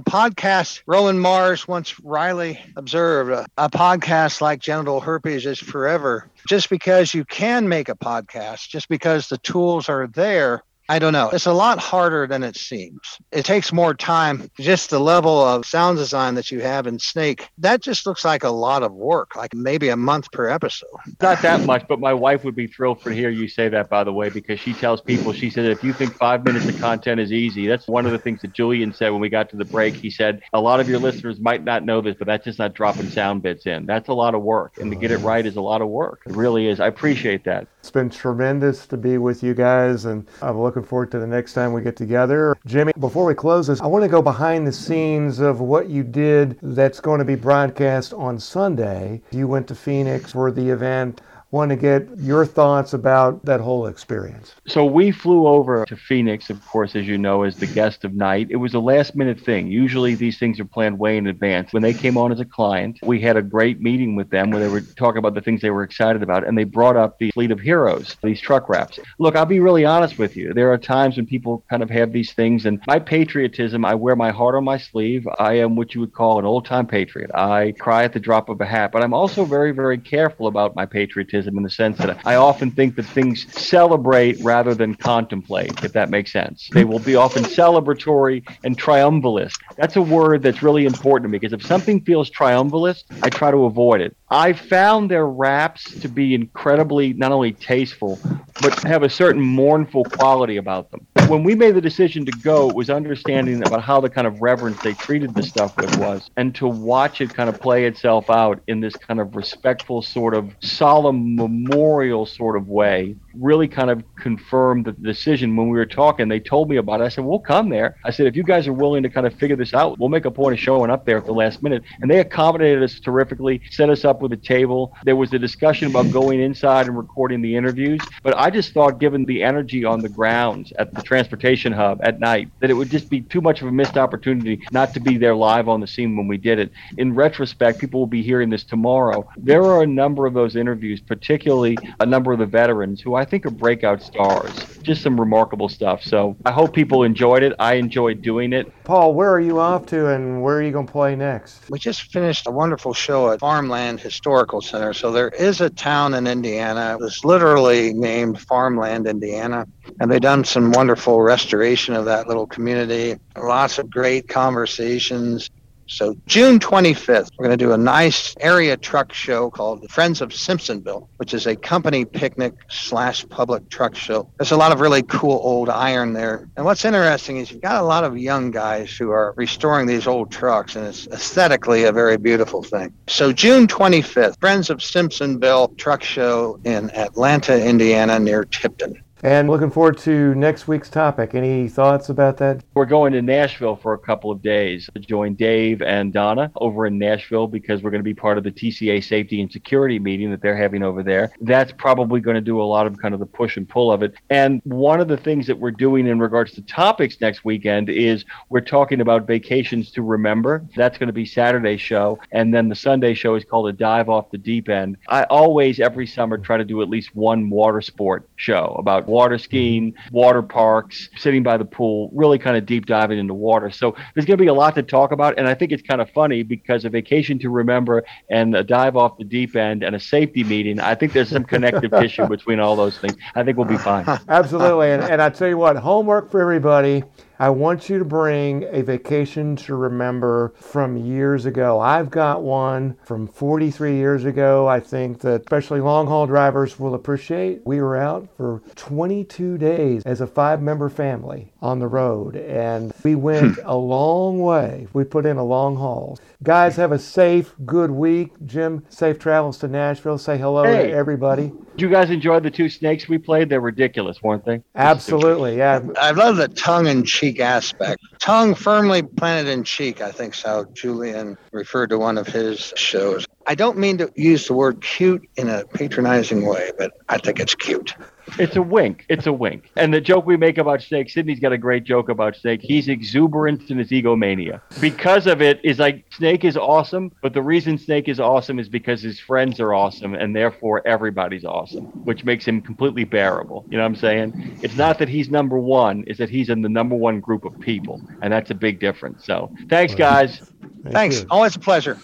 podcast, 0.00 0.80
Roland 0.86 1.20
Mars 1.20 1.68
once 1.68 2.00
Riley 2.00 2.58
observed, 2.74 3.30
a, 3.30 3.46
a 3.58 3.68
podcast 3.68 4.40
like 4.40 4.60
genital 4.60 5.00
herpes 5.00 5.44
is 5.44 5.58
forever. 5.58 6.30
Just 6.48 6.70
because 6.70 7.12
you 7.12 7.26
can 7.26 7.68
make 7.68 7.90
a 7.90 7.94
podcast, 7.94 8.68
just 8.68 8.88
because 8.88 9.28
the 9.28 9.38
tools 9.38 9.90
are 9.90 10.06
there, 10.06 10.62
I 10.88 10.98
don't 10.98 11.12
know. 11.12 11.30
It's 11.30 11.46
a 11.46 11.52
lot 11.52 11.78
harder 11.78 12.26
than 12.26 12.42
it 12.42 12.56
seems. 12.56 13.18
It 13.32 13.44
takes 13.44 13.72
more 13.72 13.94
time. 13.94 14.50
Just 14.60 14.90
the 14.90 15.00
level 15.00 15.42
of 15.42 15.64
sound 15.64 15.98
design 15.98 16.34
that 16.34 16.50
you 16.50 16.60
have 16.60 16.86
in 16.86 16.98
Snake, 16.98 17.48
that 17.58 17.80
just 17.80 18.06
looks 18.06 18.24
like 18.24 18.44
a 18.44 18.50
lot 18.50 18.82
of 18.82 18.92
work, 18.92 19.34
like 19.34 19.54
maybe 19.54 19.88
a 19.88 19.96
month 19.96 20.30
per 20.30 20.48
episode. 20.48 20.88
Not 21.22 21.40
that 21.42 21.64
much, 21.64 21.86
but 21.88 22.00
my 22.00 22.12
wife 22.12 22.44
would 22.44 22.54
be 22.54 22.66
thrilled 22.66 23.02
to 23.02 23.10
hear 23.10 23.30
you 23.30 23.48
say 23.48 23.68
that, 23.68 23.88
by 23.88 24.04
the 24.04 24.12
way, 24.12 24.28
because 24.28 24.60
she 24.60 24.74
tells 24.74 25.00
people, 25.00 25.32
she 25.32 25.50
said, 25.50 25.64
if 25.66 25.82
you 25.82 25.92
think 25.92 26.14
five 26.14 26.44
minutes 26.44 26.68
of 26.68 26.78
content 26.78 27.20
is 27.20 27.32
easy, 27.32 27.66
that's 27.66 27.88
one 27.88 28.04
of 28.04 28.12
the 28.12 28.18
things 28.18 28.42
that 28.42 28.52
Julian 28.52 28.92
said 28.92 29.10
when 29.10 29.20
we 29.20 29.28
got 29.28 29.48
to 29.50 29.56
the 29.56 29.64
break. 29.64 29.94
He 29.94 30.10
said, 30.10 30.42
a 30.52 30.60
lot 30.60 30.80
of 30.80 30.88
your 30.88 30.98
listeners 30.98 31.40
might 31.40 31.64
not 31.64 31.84
know 31.84 32.00
this, 32.00 32.14
but 32.18 32.26
that's 32.26 32.44
just 32.44 32.58
not 32.58 32.74
dropping 32.74 33.08
sound 33.08 33.42
bits 33.42 33.66
in. 33.66 33.86
That's 33.86 34.08
a 34.08 34.14
lot 34.14 34.34
of 34.34 34.42
work. 34.42 34.76
And 34.78 34.90
to 34.90 34.98
get 34.98 35.10
it 35.10 35.18
right 35.18 35.44
is 35.44 35.56
a 35.56 35.62
lot 35.62 35.80
of 35.80 35.88
work. 35.88 36.22
It 36.26 36.32
really 36.36 36.68
is. 36.68 36.78
I 36.80 36.88
appreciate 36.88 37.44
that. 37.44 37.68
It's 37.80 37.90
been 37.90 38.10
tremendous 38.10 38.86
to 38.86 38.96
be 38.96 39.18
with 39.18 39.42
you 39.42 39.54
guys, 39.54 40.04
and 40.04 40.26
I'm 40.40 40.58
looking 40.74 40.88
forward 40.88 41.12
to 41.12 41.20
the 41.20 41.26
next 41.26 41.52
time 41.52 41.72
we 41.72 41.80
get 41.80 41.94
together. 41.94 42.56
Jimmy, 42.66 42.92
before 42.98 43.24
we 43.24 43.32
close 43.32 43.68
this, 43.68 43.80
I 43.80 43.86
want 43.86 44.02
to 44.02 44.08
go 44.08 44.20
behind 44.20 44.66
the 44.66 44.72
scenes 44.72 45.38
of 45.38 45.60
what 45.60 45.88
you 45.88 46.02
did 46.02 46.58
that's 46.62 46.98
going 46.98 47.20
to 47.20 47.24
be 47.24 47.36
broadcast 47.36 48.12
on 48.12 48.40
Sunday. 48.40 49.22
You 49.30 49.46
went 49.46 49.68
to 49.68 49.76
Phoenix 49.76 50.32
for 50.32 50.50
the 50.50 50.68
event 50.70 51.20
want 51.50 51.70
to 51.70 51.76
get 51.76 52.08
your 52.18 52.44
thoughts 52.44 52.92
about 52.92 53.44
that 53.44 53.60
whole 53.60 53.86
experience. 53.86 54.56
So 54.66 54.84
we 54.84 55.12
flew 55.12 55.46
over 55.46 55.84
to 55.86 55.96
Phoenix, 55.96 56.50
of 56.50 56.64
course, 56.66 56.96
as 56.96 57.06
you 57.06 57.16
know, 57.16 57.44
as 57.44 57.56
the 57.56 57.66
guest 57.66 58.04
of 58.04 58.12
Knight. 58.12 58.48
It 58.50 58.56
was 58.56 58.74
a 58.74 58.80
last 58.80 59.14
minute 59.14 59.38
thing. 59.38 59.70
Usually 59.70 60.16
these 60.16 60.36
things 60.36 60.58
are 60.58 60.64
planned 60.64 60.98
way 60.98 61.16
in 61.16 61.28
advance. 61.28 61.72
When 61.72 61.84
they 61.84 61.94
came 61.94 62.18
on 62.18 62.32
as 62.32 62.40
a 62.40 62.44
client, 62.44 62.98
we 63.04 63.20
had 63.20 63.36
a 63.36 63.42
great 63.42 63.80
meeting 63.80 64.16
with 64.16 64.30
them 64.30 64.50
where 64.50 64.58
they 64.58 64.68
were 64.68 64.80
talking 64.80 65.18
about 65.18 65.34
the 65.34 65.40
things 65.40 65.60
they 65.60 65.70
were 65.70 65.84
excited 65.84 66.24
about, 66.24 66.44
and 66.44 66.58
they 66.58 66.64
brought 66.64 66.96
up 66.96 67.18
the 67.20 67.30
fleet 67.30 67.52
of 67.52 67.60
heroes, 67.60 68.16
these 68.24 68.40
truck 68.40 68.68
wraps. 68.68 68.98
Look, 69.20 69.36
I'll 69.36 69.46
be 69.46 69.60
really 69.60 69.84
honest 69.84 70.18
with 70.18 70.36
you. 70.36 70.52
There 70.54 70.72
are 70.72 70.78
times 70.78 71.16
when 71.16 71.26
people 71.26 71.64
kind 71.70 71.84
of 71.84 71.90
have 71.90 72.12
these 72.12 72.32
things, 72.32 72.66
and 72.66 72.82
my 72.88 72.98
patriotism, 72.98 73.84
I 73.84 73.94
wear 73.94 74.16
my 74.16 74.32
heart 74.32 74.56
on 74.56 74.64
my 74.64 74.78
sleeve. 74.78 75.28
I 75.38 75.54
am 75.54 75.76
what 75.76 75.94
you 75.94 76.00
would 76.00 76.14
call 76.14 76.40
an 76.40 76.44
old 76.44 76.66
time 76.66 76.88
patriot. 76.88 77.30
I 77.32 77.74
cry 77.78 78.02
at 78.02 78.12
the 78.12 78.18
drop 78.18 78.48
of 78.48 78.60
a 78.60 78.66
hat, 78.66 78.90
but 78.90 79.04
I'm 79.04 79.14
also 79.14 79.44
very, 79.44 79.70
very 79.70 79.98
careful 79.98 80.48
about 80.48 80.74
my 80.74 80.84
patriotism 80.84 81.43
in 81.46 81.62
the 81.62 81.70
sense 81.70 81.98
that 81.98 82.18
I 82.24 82.36
often 82.36 82.70
think 82.72 82.96
that 82.96 83.06
things 83.06 83.46
celebrate 83.54 84.38
rather 84.42 84.74
than 84.74 84.94
contemplate, 84.94 85.78
if 85.82 85.92
that 85.92 86.10
makes 86.10 86.32
sense. 86.32 86.68
They 86.72 86.84
will 86.84 87.00
be 87.00 87.16
often 87.16 87.44
celebratory 87.44 88.42
and 88.62 88.78
triumphalist. 88.78 89.54
That's 89.76 89.96
a 89.96 90.02
word 90.02 90.42
that's 90.42 90.62
really 90.62 90.86
important 90.86 91.24
to 91.24 91.28
me 91.28 91.38
because 91.38 91.52
if 91.52 91.64
something 91.66 92.04
feels 92.04 92.30
triumphalist, 92.30 93.04
I 93.22 93.30
try 93.30 93.50
to 93.50 93.64
avoid 93.64 94.00
it. 94.00 94.16
I 94.30 94.52
found 94.52 95.10
their 95.10 95.26
wraps 95.26 95.96
to 96.00 96.08
be 96.08 96.34
incredibly 96.34 97.12
not 97.12 97.32
only 97.32 97.52
tasteful, 97.52 98.20
but 98.60 98.74
have 98.86 99.02
a 99.02 99.10
certain 99.10 99.40
mournful 99.40 100.06
quality 100.06 100.56
about 100.56 100.90
them. 100.90 101.06
When 101.26 101.42
we 101.42 101.54
made 101.54 101.74
the 101.74 101.80
decision 101.80 102.26
to 102.26 102.32
go, 102.32 102.68
it 102.68 102.74
was 102.74 102.90
understanding 102.90 103.62
about 103.62 103.82
how 103.82 104.00
the 104.00 104.10
kind 104.10 104.26
of 104.26 104.42
reverence 104.42 104.82
they 104.82 104.94
treated 104.94 105.34
the 105.34 105.42
stuff 105.42 105.72
with 105.78 105.94
was, 105.94 106.30
and 106.36 106.54
to 106.56 106.68
watch 106.68 107.22
it 107.22 107.32
kind 107.32 107.48
of 107.48 107.58
play 107.58 107.86
itself 107.86 108.28
out 108.28 108.60
in 108.66 108.80
this 108.80 108.96
kind 108.98 109.20
of 109.20 109.34
respectful, 109.34 110.02
sort 110.02 110.34
of 110.34 110.54
solemn 110.60 111.36
memorial 111.38 112.26
sort 112.26 112.56
of 112.56 112.68
way 112.68 113.16
really 113.38 113.68
kind 113.68 113.90
of 113.90 114.02
confirmed 114.16 114.84
the 114.84 114.92
decision 114.92 115.56
when 115.56 115.68
we 115.68 115.76
were 115.76 115.86
talking. 115.86 116.28
They 116.28 116.40
told 116.40 116.68
me 116.68 116.76
about 116.76 117.00
it. 117.00 117.04
I 117.04 117.08
said, 117.08 117.24
We'll 117.24 117.38
come 117.38 117.68
there. 117.68 117.96
I 118.04 118.10
said, 118.10 118.26
If 118.26 118.36
you 118.36 118.42
guys 118.42 118.66
are 118.66 118.72
willing 118.72 119.02
to 119.02 119.10
kind 119.10 119.26
of 119.26 119.34
figure 119.34 119.56
this 119.56 119.74
out, 119.74 119.98
we'll 119.98 120.08
make 120.08 120.24
a 120.24 120.30
point 120.30 120.54
of 120.54 120.60
showing 120.60 120.90
up 120.90 121.04
there 121.04 121.18
at 121.18 121.26
the 121.26 121.32
last 121.32 121.62
minute. 121.62 121.82
And 122.00 122.10
they 122.10 122.20
accommodated 122.20 122.82
us 122.82 123.00
terrifically, 123.00 123.60
set 123.70 123.90
us 123.90 124.04
up 124.04 124.20
with 124.22 124.32
a 124.32 124.36
table. 124.36 124.94
There 125.04 125.16
was 125.16 125.32
a 125.32 125.38
discussion 125.38 125.88
about 125.88 126.10
going 126.10 126.40
inside 126.40 126.86
and 126.86 126.96
recording 126.96 127.42
the 127.42 127.56
interviews. 127.56 128.00
But 128.22 128.36
I 128.36 128.50
just 128.50 128.72
thought, 128.72 129.00
given 129.00 129.24
the 129.24 129.42
energy 129.42 129.84
on 129.84 130.00
the 130.00 130.08
grounds 130.08 130.72
at 130.78 130.94
the 130.94 131.02
transportation 131.02 131.72
hub 131.72 132.00
at 132.02 132.20
night, 132.20 132.48
that 132.60 132.70
it 132.70 132.74
would 132.74 132.90
just 132.90 133.08
be 133.08 133.20
too 133.20 133.40
much 133.40 133.62
of 133.62 133.68
a 133.68 133.72
missed 133.72 133.96
opportunity 133.96 134.60
not 134.70 134.94
to 134.94 135.00
be 135.00 135.16
there 135.16 135.34
live 135.34 135.68
on 135.68 135.80
the 135.80 135.86
scene 135.86 136.16
when 136.16 136.28
we 136.28 136.36
did 136.36 136.58
it. 136.58 136.72
In 136.98 137.14
retrospect, 137.14 137.78
people 137.78 138.00
will 138.00 138.06
be 138.06 138.22
hearing 138.22 138.50
this 138.50 138.64
tomorrow. 138.64 139.28
There 139.36 139.62
are 139.64 139.82
a 139.82 139.86
number 139.86 140.26
of 140.26 140.34
those 140.34 140.56
interviews, 140.56 141.00
particularly 141.00 141.76
a 142.00 142.06
number 142.06 142.32
of 142.32 142.38
the 142.38 142.46
veterans 142.46 143.00
who 143.00 143.14
I 143.14 143.23
I 143.24 143.26
think 143.26 143.46
are 143.46 143.50
breakout 143.50 144.02
stars. 144.02 144.52
Just 144.82 145.00
some 145.00 145.18
remarkable 145.18 145.70
stuff. 145.70 146.02
So 146.02 146.36
I 146.44 146.52
hope 146.52 146.74
people 146.74 147.04
enjoyed 147.04 147.42
it. 147.42 147.54
I 147.58 147.76
enjoyed 147.76 148.20
doing 148.20 148.52
it. 148.52 148.70
Paul, 148.84 149.14
where 149.14 149.30
are 149.30 149.40
you 149.40 149.58
off 149.60 149.86
to 149.86 150.08
and 150.08 150.42
where 150.42 150.58
are 150.58 150.62
you 150.62 150.72
going 150.72 150.86
to 150.86 150.92
play 150.92 151.16
next? 151.16 151.70
We 151.70 151.78
just 151.78 152.12
finished 152.12 152.46
a 152.46 152.50
wonderful 152.50 152.92
show 152.92 153.30
at 153.30 153.40
Farmland 153.40 153.98
Historical 154.00 154.60
Center. 154.60 154.92
So 154.92 155.10
there 155.10 155.30
is 155.30 155.62
a 155.62 155.70
town 155.70 156.12
in 156.12 156.26
Indiana. 156.26 156.92
It 156.92 157.02
was 157.02 157.24
literally 157.24 157.94
named 157.94 158.38
Farmland, 158.42 159.06
Indiana. 159.06 159.66
And 160.00 160.10
they've 160.10 160.20
done 160.20 160.44
some 160.44 160.72
wonderful 160.72 161.22
restoration 161.22 161.94
of 161.94 162.04
that 162.04 162.28
little 162.28 162.46
community. 162.46 163.18
Lots 163.38 163.78
of 163.78 163.88
great 163.88 164.28
conversations 164.28 165.48
So 165.86 166.16
June 166.26 166.58
25th, 166.58 167.30
we're 167.38 167.46
going 167.46 167.58
to 167.58 167.64
do 167.64 167.72
a 167.72 167.78
nice 167.78 168.34
area 168.40 168.76
truck 168.76 169.12
show 169.12 169.50
called 169.50 169.82
the 169.82 169.88
Friends 169.88 170.20
of 170.20 170.30
Simpsonville, 170.30 171.08
which 171.18 171.34
is 171.34 171.46
a 171.46 171.54
company 171.54 172.04
picnic 172.04 172.54
slash 172.68 173.28
public 173.28 173.68
truck 173.68 173.94
show. 173.94 174.30
There's 174.38 174.52
a 174.52 174.56
lot 174.56 174.72
of 174.72 174.80
really 174.80 175.02
cool 175.02 175.40
old 175.42 175.68
iron 175.68 176.12
there. 176.12 176.48
And 176.56 176.64
what's 176.64 176.84
interesting 176.84 177.36
is 177.36 177.50
you've 177.50 177.62
got 177.62 177.82
a 177.82 177.84
lot 177.84 178.04
of 178.04 178.16
young 178.16 178.50
guys 178.50 178.96
who 178.96 179.10
are 179.10 179.34
restoring 179.36 179.86
these 179.86 180.06
old 180.06 180.30
trucks, 180.30 180.76
and 180.76 180.86
it's 180.86 181.06
aesthetically 181.08 181.84
a 181.84 181.92
very 181.92 182.16
beautiful 182.16 182.62
thing. 182.62 182.92
So 183.06 183.32
June 183.32 183.66
25th, 183.66 184.40
Friends 184.40 184.70
of 184.70 184.78
Simpsonville 184.78 185.76
Truck 185.76 186.02
Show 186.02 186.58
in 186.64 186.90
Atlanta, 186.90 187.62
Indiana, 187.62 188.18
near 188.18 188.44
Tipton. 188.44 189.03
And 189.24 189.48
looking 189.48 189.70
forward 189.70 189.96
to 190.00 190.34
next 190.34 190.68
week's 190.68 190.90
topic. 190.90 191.34
Any 191.34 191.66
thoughts 191.66 192.10
about 192.10 192.36
that? 192.36 192.62
We're 192.74 192.84
going 192.84 193.14
to 193.14 193.22
Nashville 193.22 193.74
for 193.74 193.94
a 193.94 193.98
couple 193.98 194.30
of 194.30 194.42
days 194.42 194.90
to 194.92 195.00
join 195.00 195.32
Dave 195.32 195.80
and 195.80 196.12
Donna 196.12 196.52
over 196.56 196.86
in 196.86 196.98
Nashville 196.98 197.46
because 197.46 197.82
we're 197.82 197.90
going 197.90 198.02
to 198.02 198.04
be 198.04 198.12
part 198.12 198.36
of 198.36 198.44
the 198.44 198.50
TCA 198.50 199.02
safety 199.02 199.40
and 199.40 199.50
security 199.50 199.98
meeting 199.98 200.30
that 200.30 200.42
they're 200.42 200.54
having 200.54 200.82
over 200.82 201.02
there. 201.02 201.32
That's 201.40 201.72
probably 201.72 202.20
going 202.20 202.34
to 202.34 202.42
do 202.42 202.60
a 202.60 202.64
lot 202.64 202.86
of 202.86 202.98
kind 202.98 203.14
of 203.14 203.20
the 203.20 203.24
push 203.24 203.56
and 203.56 203.66
pull 203.66 203.90
of 203.90 204.02
it. 204.02 204.12
And 204.28 204.60
one 204.64 205.00
of 205.00 205.08
the 205.08 205.16
things 205.16 205.46
that 205.46 205.58
we're 205.58 205.70
doing 205.70 206.06
in 206.06 206.18
regards 206.18 206.52
to 206.52 206.60
topics 206.60 207.18
next 207.18 207.46
weekend 207.46 207.88
is 207.88 208.26
we're 208.50 208.60
talking 208.60 209.00
about 209.00 209.26
vacations 209.26 209.90
to 209.92 210.02
remember. 210.02 210.66
That's 210.76 210.98
going 210.98 211.06
to 211.06 211.14
be 211.14 211.24
Saturday's 211.24 211.80
show. 211.80 212.18
And 212.32 212.52
then 212.52 212.68
the 212.68 212.74
Sunday 212.74 213.14
show 213.14 213.36
is 213.36 213.44
called 213.46 213.68
a 213.68 213.72
dive 213.72 214.10
off 214.10 214.30
the 214.30 214.36
deep 214.36 214.68
end. 214.68 214.98
I 215.08 215.22
always, 215.30 215.80
every 215.80 216.06
summer, 216.06 216.36
try 216.36 216.58
to 216.58 216.64
do 216.66 216.82
at 216.82 216.90
least 216.90 217.16
one 217.16 217.48
water 217.48 217.80
sport 217.80 218.28
show 218.36 218.76
about 218.78 219.13
water 219.14 219.36
mm-hmm. 219.36 219.44
skiing, 219.44 219.94
water 220.10 220.42
parks, 220.42 221.08
sitting 221.16 221.44
by 221.44 221.56
the 221.56 221.64
pool, 221.64 222.10
really 222.12 222.38
kind 222.38 222.56
of 222.56 222.66
deep 222.66 222.86
diving 222.86 223.18
into 223.18 223.32
water. 223.32 223.70
So 223.70 223.94
there's 224.12 224.26
going 224.26 224.36
to 224.36 224.42
be 224.42 224.48
a 224.48 224.54
lot 224.54 224.74
to 224.74 224.82
talk 224.82 225.12
about. 225.12 225.38
And 225.38 225.46
I 225.46 225.54
think 225.54 225.70
it's 225.70 225.82
kind 225.82 226.00
of 226.00 226.10
funny 226.10 226.42
because 226.42 226.84
a 226.84 226.90
vacation 226.90 227.38
to 227.38 227.48
remember 227.48 228.04
and 228.28 228.56
a 228.56 228.64
dive 228.64 228.96
off 228.96 229.16
the 229.16 229.24
deep 229.24 229.54
end 229.54 229.84
and 229.84 229.94
a 229.94 230.00
safety 230.00 230.42
meeting, 230.42 230.80
I 230.80 230.96
think 230.96 231.12
there's 231.12 231.30
some 231.30 231.44
connective 231.44 231.90
tissue 232.00 232.26
between 232.26 232.58
all 232.58 232.74
those 232.74 232.98
things. 232.98 233.16
I 233.36 233.44
think 233.44 233.56
we'll 233.56 233.68
be 233.68 233.78
fine. 233.78 234.04
Absolutely. 234.28 234.90
And, 234.90 235.04
and 235.04 235.22
I 235.22 235.30
tell 235.30 235.48
you 235.48 235.58
what, 235.58 235.76
homework 235.76 236.30
for 236.30 236.40
everybody. 236.40 237.04
I 237.38 237.50
want 237.50 237.88
you 237.90 237.98
to 237.98 238.04
bring 238.04 238.64
a 238.70 238.82
vacation 238.82 239.56
to 239.56 239.74
remember 239.74 240.54
from 240.56 240.96
years 240.96 241.46
ago. 241.46 241.80
I've 241.80 242.08
got 242.08 242.42
one 242.42 242.96
from 243.04 243.26
43 243.26 243.96
years 243.96 244.24
ago. 244.24 244.68
I 244.68 244.78
think 244.78 245.18
that 245.20 245.40
especially 245.40 245.80
long 245.80 246.06
haul 246.06 246.28
drivers 246.28 246.78
will 246.78 246.94
appreciate. 246.94 247.62
We 247.64 247.80
were 247.80 247.96
out 247.96 248.28
for 248.36 248.62
22 248.76 249.58
days 249.58 250.04
as 250.04 250.20
a 250.20 250.28
five 250.28 250.62
member 250.62 250.88
family 250.88 251.52
on 251.60 251.80
the 251.80 251.88
road, 251.88 252.36
and 252.36 252.92
we 253.02 253.14
hmm. 253.14 253.20
went 253.22 253.58
a 253.64 253.76
long 253.76 254.38
way. 254.38 254.86
We 254.92 255.02
put 255.02 255.26
in 255.26 255.36
a 255.36 255.44
long 255.44 255.76
haul. 255.76 256.18
Guys, 256.44 256.76
have 256.76 256.92
a 256.92 256.98
safe, 256.98 257.54
good 257.64 257.90
week. 257.90 258.30
Jim, 258.44 258.84
safe 258.90 259.18
travels 259.18 259.58
to 259.58 259.68
Nashville. 259.68 260.18
Say 260.18 260.38
hello 260.38 260.62
Hey. 260.62 260.88
to 260.88 260.92
everybody. 260.92 261.52
Did 261.72 261.80
you 261.80 261.90
guys 261.90 262.10
enjoy 262.10 262.38
the 262.40 262.50
two 262.50 262.68
snakes 262.68 263.08
we 263.08 263.18
played? 263.18 263.48
They're 263.48 263.60
ridiculous, 263.60 264.22
weren't 264.22 264.44
they? 264.44 264.62
Absolutely. 264.76 265.56
Yeah. 265.56 265.80
I 266.00 266.12
love 266.12 266.36
the 266.36 266.48
tongue 266.48 266.86
in 266.86 267.02
cheek 267.04 267.23
aspect. 267.32 268.13
Tongue 268.24 268.54
firmly 268.54 269.02
planted 269.02 269.50
in 269.50 269.64
cheek, 269.64 270.00
I 270.00 270.10
think 270.10 270.34
how 270.34 270.64
Julian 270.72 271.36
referred 271.52 271.90
to 271.90 271.98
one 271.98 272.16
of 272.16 272.26
his 272.26 272.72
shows. 272.74 273.26
I 273.46 273.54
don't 273.54 273.76
mean 273.76 273.98
to 273.98 274.10
use 274.16 274.46
the 274.46 274.54
word 274.54 274.80
cute 274.80 275.28
in 275.36 275.50
a 275.50 275.66
patronizing 275.66 276.46
way, 276.46 276.72
but 276.78 276.92
I 277.10 277.18
think 277.18 277.38
it's 277.38 277.54
cute. 277.54 277.94
It's 278.38 278.56
a 278.56 278.62
wink. 278.62 279.04
It's 279.10 279.26
a 279.26 279.32
wink. 279.32 279.70
And 279.76 279.92
the 279.92 280.00
joke 280.00 280.24
we 280.24 280.38
make 280.38 280.56
about 280.56 280.80
Snake, 280.80 281.10
Sydney's 281.10 281.40
got 281.40 281.52
a 281.52 281.58
great 281.58 281.84
joke 281.84 282.08
about 282.08 282.36
Snake. 282.36 282.62
He's 282.62 282.88
exuberant 282.88 283.70
in 283.70 283.76
his 283.76 283.90
egomania. 283.92 284.62
Because 284.80 285.26
of 285.26 285.42
it, 285.42 285.60
is 285.62 285.78
like 285.78 286.06
Snake 286.10 286.44
is 286.44 286.56
awesome, 286.56 287.12
but 287.20 287.34
the 287.34 287.42
reason 287.42 287.76
Snake 287.76 288.08
is 288.08 288.18
awesome 288.18 288.58
is 288.58 288.68
because 288.68 289.02
his 289.02 289.20
friends 289.20 289.60
are 289.60 289.74
awesome, 289.74 290.14
and 290.14 290.34
therefore 290.34 290.86
everybody's 290.86 291.44
awesome, 291.44 291.84
which 292.04 292.24
makes 292.24 292.46
him 292.46 292.62
completely 292.62 293.04
bearable. 293.04 293.66
You 293.68 293.76
know 293.76 293.82
what 293.82 293.88
I'm 293.88 293.96
saying? 293.96 294.58
It's 294.62 294.76
not 294.76 294.98
that 294.98 295.08
he's 295.10 295.28
number 295.28 295.58
one, 295.58 296.04
it's 296.06 296.18
that 296.18 296.30
he's 296.30 296.48
in 296.48 296.62
the 296.62 296.68
number 296.70 296.96
one 296.96 297.20
group 297.20 297.44
of 297.44 297.60
people, 297.60 298.00
and 298.22 298.32
that's 298.32 298.50
a 298.50 298.54
big 298.54 298.80
difference. 298.80 299.24
So 299.24 299.52
thanks, 299.68 299.94
guys. 299.94 300.38
Thank 300.82 300.94
Thanks. 300.94 301.20
you. 301.20 301.26
Always 301.30 301.56
a 301.56 301.60
pleasure. 301.60 301.98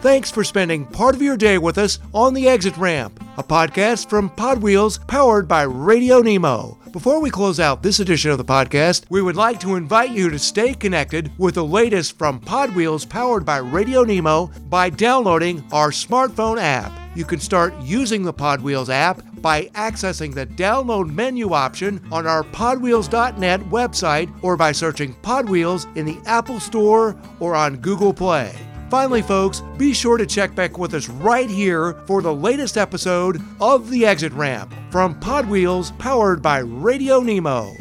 Thanks 0.00 0.30
for 0.30 0.44
spending 0.44 0.86
part 0.86 1.14
of 1.14 1.22
your 1.22 1.36
day 1.36 1.58
with 1.58 1.78
us 1.78 1.98
on 2.14 2.32
The 2.32 2.48
Exit 2.48 2.76
Ramp, 2.76 3.20
a 3.38 3.42
podcast 3.42 4.08
from 4.08 4.30
Pod 4.30 4.62
Wheels 4.62 4.98
powered 4.98 5.48
by 5.48 5.62
Radio 5.62 6.20
Nemo. 6.20 6.78
Before 6.92 7.20
we 7.20 7.28
close 7.30 7.58
out 7.58 7.82
this 7.82 7.98
edition 7.98 8.30
of 8.30 8.38
the 8.38 8.44
podcast, 8.44 9.04
we 9.10 9.20
would 9.20 9.36
like 9.36 9.58
to 9.60 9.74
invite 9.74 10.10
you 10.10 10.30
to 10.30 10.38
stay 10.38 10.74
connected 10.74 11.32
with 11.38 11.56
the 11.56 11.64
latest 11.64 12.16
from 12.18 12.38
Pod 12.38 12.74
Wheels 12.76 13.04
powered 13.04 13.44
by 13.44 13.56
Radio 13.58 14.04
Nemo 14.04 14.46
by 14.68 14.90
downloading 14.90 15.64
our 15.72 15.90
smartphone 15.90 16.58
app. 16.60 16.92
You 17.16 17.24
can 17.24 17.40
start 17.40 17.74
using 17.80 18.22
the 18.22 18.32
Pod 18.32 18.60
Wheels 18.60 18.90
app 18.90 19.22
by 19.40 19.64
accessing 19.74 20.34
the 20.34 20.46
download 20.46 21.12
menu 21.12 21.52
option 21.52 22.06
on 22.12 22.26
our 22.26 22.44
podwheels.net 22.44 23.60
website 23.62 24.32
or 24.44 24.56
by 24.56 24.72
searching 24.72 25.14
Pod 25.14 25.48
Wheels 25.48 25.86
in 25.96 26.04
the 26.06 26.18
Apple 26.26 26.60
Store 26.60 27.16
or 27.40 27.56
on 27.56 27.76
Google 27.78 28.14
Play. 28.14 28.54
Finally, 28.90 29.22
folks, 29.22 29.62
be 29.76 29.92
sure 29.92 30.16
to 30.16 30.24
check 30.26 30.54
back 30.54 30.78
with 30.78 30.94
us 30.94 31.08
right 31.08 31.50
here 31.50 31.94
for 32.06 32.22
the 32.22 32.32
latest 32.32 32.76
episode 32.76 33.40
of 33.60 33.90
The 33.90 34.06
Exit 34.06 34.32
Ramp 34.32 34.72
from 34.90 35.18
Pod 35.18 35.48
Wheels 35.48 35.90
powered 35.98 36.40
by 36.40 36.58
Radio 36.58 37.20
Nemo. 37.20 37.72